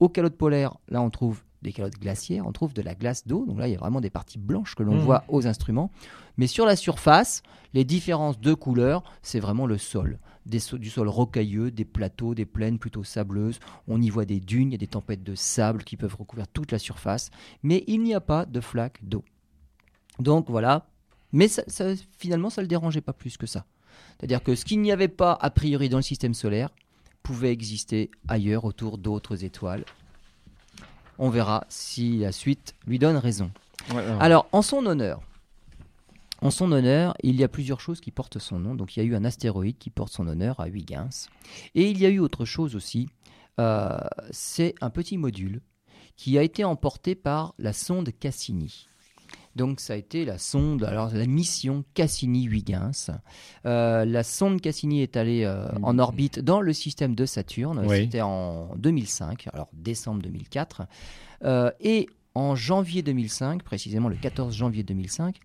[0.00, 3.46] aux calottes polaires, là on trouve des calottes glaciaires, on trouve de la glace d'eau,
[3.46, 5.00] donc là il y a vraiment des parties blanches que l'on Mhm.
[5.02, 5.90] voit aux instruments.
[6.36, 7.42] Mais sur la surface,
[7.72, 10.18] les différences de couleurs, c'est vraiment le sol.
[10.44, 13.60] Des so- du sol rocailleux, des plateaux, des plaines plutôt sableuses.
[13.86, 16.48] On y voit des dunes, il y a des tempêtes de sable qui peuvent recouvrir
[16.48, 17.30] toute la surface.
[17.62, 19.22] Mais il n'y a pas de flaques d'eau.
[20.18, 20.88] Donc voilà.
[21.32, 23.64] Mais ça- ça- finalement, ça ne le dérangeait pas plus que ça.
[24.22, 26.70] C'est-à-dire que ce qu'il n'y avait pas a priori dans le système solaire
[27.24, 29.84] pouvait exister ailleurs autour d'autres étoiles.
[31.18, 33.50] On verra si la suite lui donne raison.
[34.20, 35.22] Alors, en son honneur,
[36.40, 38.76] en son honneur, il y a plusieurs choses qui portent son nom.
[38.76, 41.28] Donc, il y a eu un astéroïde qui porte son honneur à Huygens.
[41.74, 43.08] Et il y a eu autre chose aussi.
[43.58, 43.98] euh,
[44.30, 45.62] c'est un petit module
[46.16, 48.86] qui a été emporté par la sonde Cassini.
[49.54, 53.10] Donc, ça a été la sonde, alors la mission Cassini-Huygens.
[53.66, 57.84] Euh, la sonde Cassini est allée euh, en orbite dans le système de Saturne.
[57.86, 58.04] Oui.
[58.04, 60.82] C'était en 2005, alors décembre 2004.
[61.44, 65.38] Euh, et en janvier 2005, précisément le 14 janvier 2005,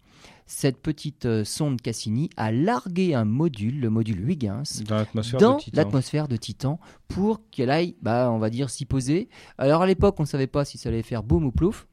[0.46, 5.62] cette petite sonde Cassini a largué un module, le module Huygens, Dans l'atmosphère dans de
[5.62, 5.78] Titan.
[5.78, 6.80] l'atmosphère de Titan
[7.10, 9.28] pour qu'elle aille, bah, on va dire, s'y poser.
[9.58, 11.88] Alors à l'époque, on ne savait pas si ça allait faire boum ou plouf,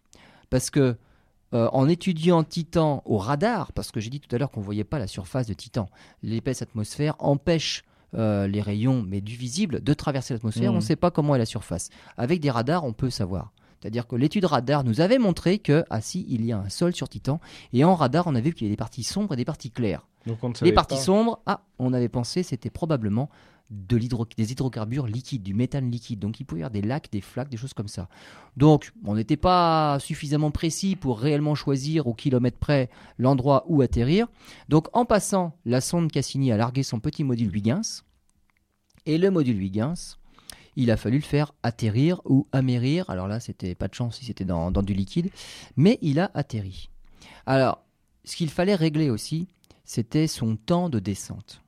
[0.50, 0.96] parce que
[1.54, 4.64] euh, en étudiant Titan au radar, parce que j'ai dit tout à l'heure qu'on ne
[4.64, 5.88] voyait pas la surface de Titan,
[6.22, 7.84] l'épaisse atmosphère empêche
[8.14, 10.70] euh, les rayons, mais du visible, de traverser l'atmosphère.
[10.70, 10.76] Mhm.
[10.76, 11.90] On ne sait pas comment est la surface.
[12.16, 13.52] Avec des radars, on peut savoir.
[13.80, 16.94] C'est-à-dire que l'étude radar nous avait montré que, ah si, il y a un sol
[16.94, 17.40] sur Titan,
[17.72, 19.70] et en radar, on a vu qu'il y a des parties sombres et des parties
[19.70, 20.06] claires.
[20.26, 21.02] Donc on ne savait Les parties pas.
[21.02, 23.28] sombres, ah, on avait pensé c'était probablement
[23.70, 23.98] de
[24.36, 26.18] des hydrocarbures liquides, du méthane liquide.
[26.18, 28.08] Donc il pouvait y avoir des lacs, des flaques, des choses comme ça.
[28.56, 34.26] Donc on n'était pas suffisamment précis pour réellement choisir au kilomètre près l'endroit où atterrir.
[34.68, 38.04] Donc en passant, la sonde Cassini a largué son petit module Huygens.
[39.06, 40.18] Et le module Huygens,
[40.76, 43.08] il a fallu le faire atterrir ou amérir.
[43.10, 45.30] Alors là, c'était pas de chance si c'était dans, dans du liquide.
[45.76, 46.90] Mais il a atterri.
[47.46, 47.82] Alors,
[48.24, 49.48] ce qu'il fallait régler aussi,
[49.84, 51.62] c'était son temps de descente.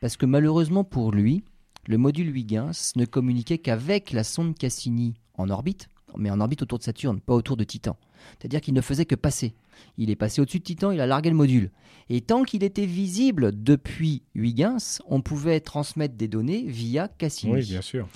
[0.00, 1.44] Parce que malheureusement pour lui,
[1.86, 6.78] le module Huygens ne communiquait qu'avec la sonde Cassini en orbite, mais en orbite autour
[6.78, 7.96] de Saturne, pas autour de Titan.
[8.38, 9.54] C'est-à-dire qu'il ne faisait que passer.
[9.96, 11.70] Il est passé au-dessus de Titan, il a largué le module.
[12.08, 17.52] Et tant qu'il était visible depuis Huygens, on pouvait transmettre des données via Cassini.
[17.52, 18.08] Oui, bien sûr.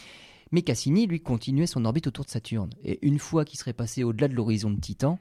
[0.52, 2.70] Mais Cassini, lui, continuait son orbite autour de Saturne.
[2.84, 5.18] Et une fois qu'il serait passé au-delà de l'horizon de Titan,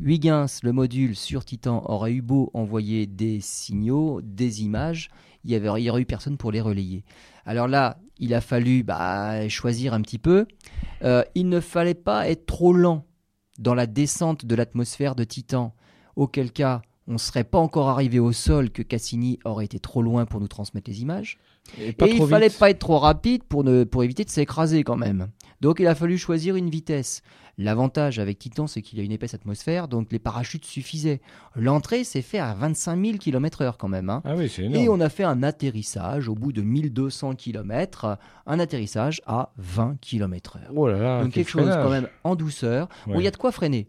[0.00, 5.10] Huygens, le module sur Titan, aurait eu beau envoyer des signaux, des images,
[5.44, 7.04] il n'y aurait eu personne pour les relayer.
[7.44, 10.46] Alors là, il a fallu bah, choisir un petit peu.
[11.02, 13.06] Euh, il ne fallait pas être trop lent
[13.58, 15.74] dans la descente de l'atmosphère de Titan,
[16.16, 20.02] auquel cas on ne serait pas encore arrivé au sol que Cassini aurait été trop
[20.02, 21.38] loin pour nous transmettre les images.
[21.78, 24.96] Et, il ne fallait pas être trop rapide pour, ne, pour éviter de s'écraser quand
[24.96, 25.28] même.
[25.60, 27.22] Donc il a fallu choisir une vitesse.
[27.58, 31.22] L'avantage avec Titan, c'est qu'il a une épaisse atmosphère, donc les parachutes suffisaient.
[31.54, 34.10] L'entrée s'est faite à 25 000 km/h quand même.
[34.10, 34.20] Hein.
[34.26, 34.84] Ah oui, c'est énorme.
[34.84, 39.96] Et on a fait un atterrissage au bout de 1200 km, un atterrissage à 20
[40.02, 40.60] km/h.
[40.74, 42.88] Oh là là, donc quelque chose quand même en douceur.
[43.06, 43.88] il y a de quoi freiner.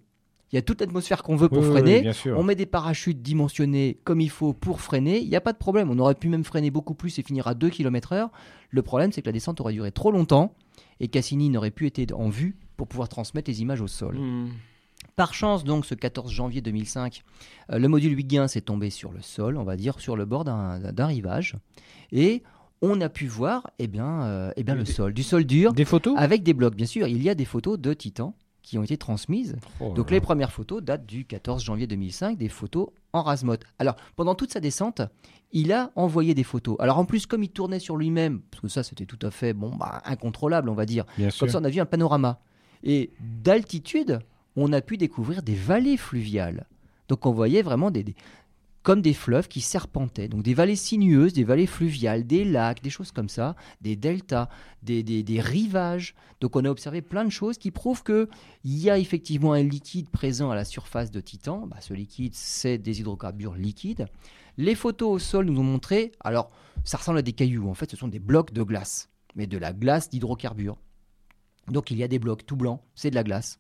[0.51, 2.09] Il y a toute l'atmosphère qu'on veut pour freiner.
[2.27, 5.19] on met des parachutes dimensionnés comme il faut pour freiner.
[5.19, 5.89] Il n'y a pas de problème.
[5.91, 8.29] On aurait pu même freiner beaucoup plus et finir à 2 km/h.
[8.69, 10.53] Le problème, c'est que la descente aurait duré trop longtemps
[10.99, 14.17] et Cassini n'aurait pu être en vue pour pouvoir transmettre les images au sol.
[14.17, 14.49] Hmm.
[15.15, 17.23] Par chance, donc, ce 14 janvier 2005,
[17.71, 20.43] euh, le module Huygens est tombé sur le sol, on va dire, sur le bord
[20.43, 21.55] d'un rivage.
[22.11, 22.43] Et
[22.81, 25.73] on a pu voir eh bien, euh, eh bien, le sol, du sol dur.
[25.73, 26.15] Des photos?
[26.17, 27.07] Avec des blocs, bien sûr.
[27.07, 28.35] Il y a des photos de Titan
[28.67, 29.55] qui ont été transmises.
[29.79, 33.55] Oh donc les premières photos datent du 14 janvier 2005, des photos en Rasmot.
[33.79, 35.01] Alors pendant toute sa descente,
[35.53, 36.75] il a envoyé des photos.
[36.79, 39.53] Alors en plus, comme il tournait sur lui-même, parce que ça c'était tout à fait
[39.53, 41.05] bon, bah, incontrôlable, on va dire.
[41.39, 42.41] comme ça, on a vu un panorama.
[42.83, 44.19] Et d'altitude,
[44.57, 46.67] on a pu découvrir des vallées fluviales.
[47.07, 48.03] Donc on voyait vraiment des,
[48.87, 52.89] comme des fleuves qui serpentaient, donc des vallées sinueuses, des vallées fluviales, des lacs, des
[52.89, 54.47] choses comme ça, des deltas,
[54.81, 56.15] des, rivages.
[56.39, 58.29] Donc on a observé plein de choses qui prouvent qu'il
[58.63, 61.67] y a effectivement un liquide présent à la surface de Titan.
[61.67, 64.05] Bah, ce liquide, c'est des hydrocarbures liquides.
[64.55, 66.49] Les photos au sol nous ont montré, alors
[66.85, 69.57] ça ressemble à des cailloux, en fait ce sont des blocs de glace, mais de
[69.57, 70.77] la glace d'hydrocarbures.
[71.67, 73.59] Donc il y a des blocs tout blancs, c'est de la glace.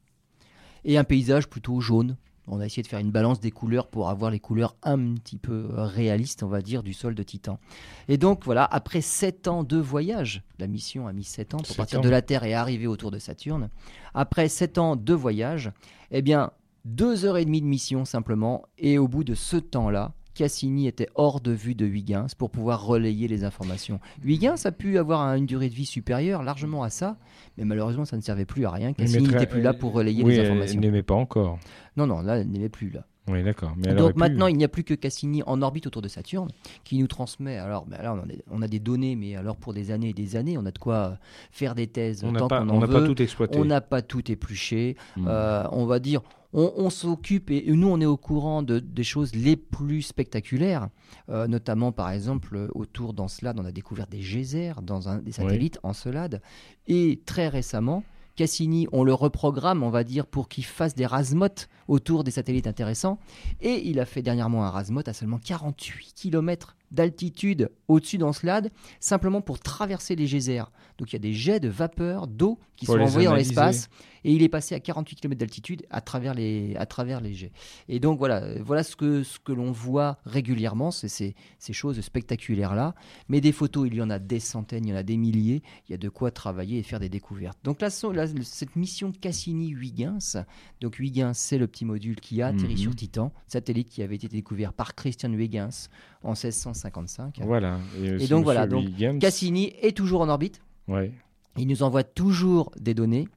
[0.85, 2.15] Et un paysage plutôt jaune.
[2.47, 5.37] On a essayé de faire une balance des couleurs pour avoir les couleurs un petit
[5.37, 7.59] peu réalistes, on va dire, du sol de Titan.
[8.07, 11.75] Et donc voilà, après 7 ans de voyage, la mission a mis 7 ans pour
[11.75, 13.69] partir de la Terre et arriver autour de Saturne.
[14.13, 15.71] Après 7 ans de voyage,
[16.11, 16.51] eh bien,
[16.85, 18.63] 2 heures et demie de mission simplement.
[18.77, 22.85] Et au bout de ce temps-là, Cassini était hors de vue de Huygens pour pouvoir
[22.85, 23.99] relayer les informations.
[24.23, 27.17] Huygens a pu avoir une durée de vie supérieure largement à ça,
[27.57, 28.93] mais malheureusement ça ne servait plus à rien.
[28.93, 30.75] Cassini n'était plus là pour relayer les informations.
[30.75, 31.57] Il n'aimait pas encore.
[31.97, 33.07] Non, non, là, elle n'aimait plus là.
[33.29, 33.73] Oui, d'accord.
[33.75, 36.49] Donc maintenant, il n'y a plus que Cassini en orbite autour de Saturne
[36.83, 37.57] qui nous transmet.
[37.57, 38.15] Alors, ben là,
[38.49, 40.77] on a, des données, mais alors pour des années et des années, on a de
[40.77, 41.17] quoi
[41.51, 42.23] faire des thèses.
[42.23, 42.61] On n'a pas
[43.05, 43.59] tout exploité.
[43.59, 44.95] On n'a pas tout épluché.
[45.17, 45.25] Hmm.
[45.27, 46.21] Euh, on va dire,
[46.53, 50.89] on, s'occupe et nous on est au courant de, des choses les plus spectaculaires,
[51.29, 55.79] euh, notamment par exemple autour d'Encelade, on a découvert des geysers dans un des satellites
[55.83, 56.41] Encelade,
[56.87, 58.03] et très récemment,
[58.37, 62.67] Cassini, on le reprogramme, on va dire, pour qu'il fasse des rasmotes autour des satellites
[62.67, 63.17] intéressants.
[63.61, 69.41] Et il a fait dernièrement un rasmote à seulement 48 km d'altitude au-dessus d'Encelade, simplement
[69.41, 70.65] pour traverser les geysers.
[70.97, 73.89] Donc il y a des jets de vapeur, d'eau qui sont envoyés dans l'espace,
[74.23, 77.51] et il est passé à 48 km d'altitude à travers les, à travers les jets.
[77.87, 81.99] Et donc voilà, voilà ce que, ce que l'on voit régulièrement, c'est ces, ces choses
[82.01, 82.93] spectaculaires-là.
[83.29, 85.63] Mais des photos, il y en a des centaines, il y en a des milliers,
[85.87, 87.57] il y a de quoi travailler et faire des découvertes.
[87.63, 90.43] Donc là, cette mission Cassini-Huygens,
[90.81, 92.77] donc Huygens, c'est le petit module qui a atterri mhm.
[92.77, 95.89] sur Titan, satellite qui avait été découvert par Christian Huygens
[96.23, 97.39] en 1655.
[97.41, 97.79] Voilà.
[98.01, 98.85] Et, donc voilà, donc
[99.19, 100.61] Cassini est toujours en orbite.
[100.87, 101.11] Ouais.
[101.57, 103.27] Il nous envoie toujours des données.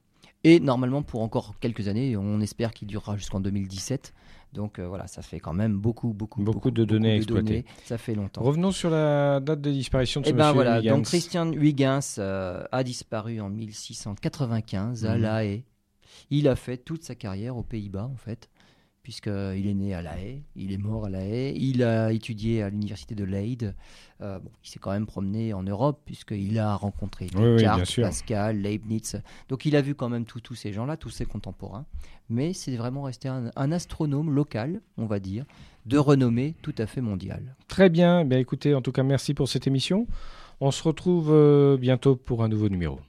[0.43, 4.13] Et normalement, pour encore quelques années, on espère qu'il durera jusqu'en 2017.
[4.53, 7.63] Donc euh, voilà, ça fait quand même beaucoup, beaucoup, beaucoup, de données à exploiter.
[7.85, 8.41] Ça fait longtemps.
[8.41, 12.17] Revenons sur la date de disparition de ce Et eh ben voilà, donc Christian Huygens
[12.17, 15.17] euh, a disparu en 1695 à.
[15.17, 15.63] La Haye.
[16.29, 18.49] Il a fait toute sa carrière aux Pays-Bas, en fait
[19.03, 22.61] puisqu'il est né à La Haye, il est mort à La Haye, il a étudié
[22.61, 23.73] à l'université de Leyde,
[24.21, 29.65] euh, il s'est quand même promené en Europe, puisqu'il a rencontré Descartes, Pascal, Leibniz, donc
[29.65, 31.85] il a vu quand même tous ces gens-là, tous ses contemporains,
[32.29, 35.45] mais c'est vraiment resté un, astronome local, on va dire,
[35.85, 37.55] de renommée tout à fait mondiale.
[37.67, 40.07] Très bien, eh bien écoutez, en tout cas merci pour cette émission,
[40.59, 42.99] on se retrouve euh, bientôt pour un nouveau numéro.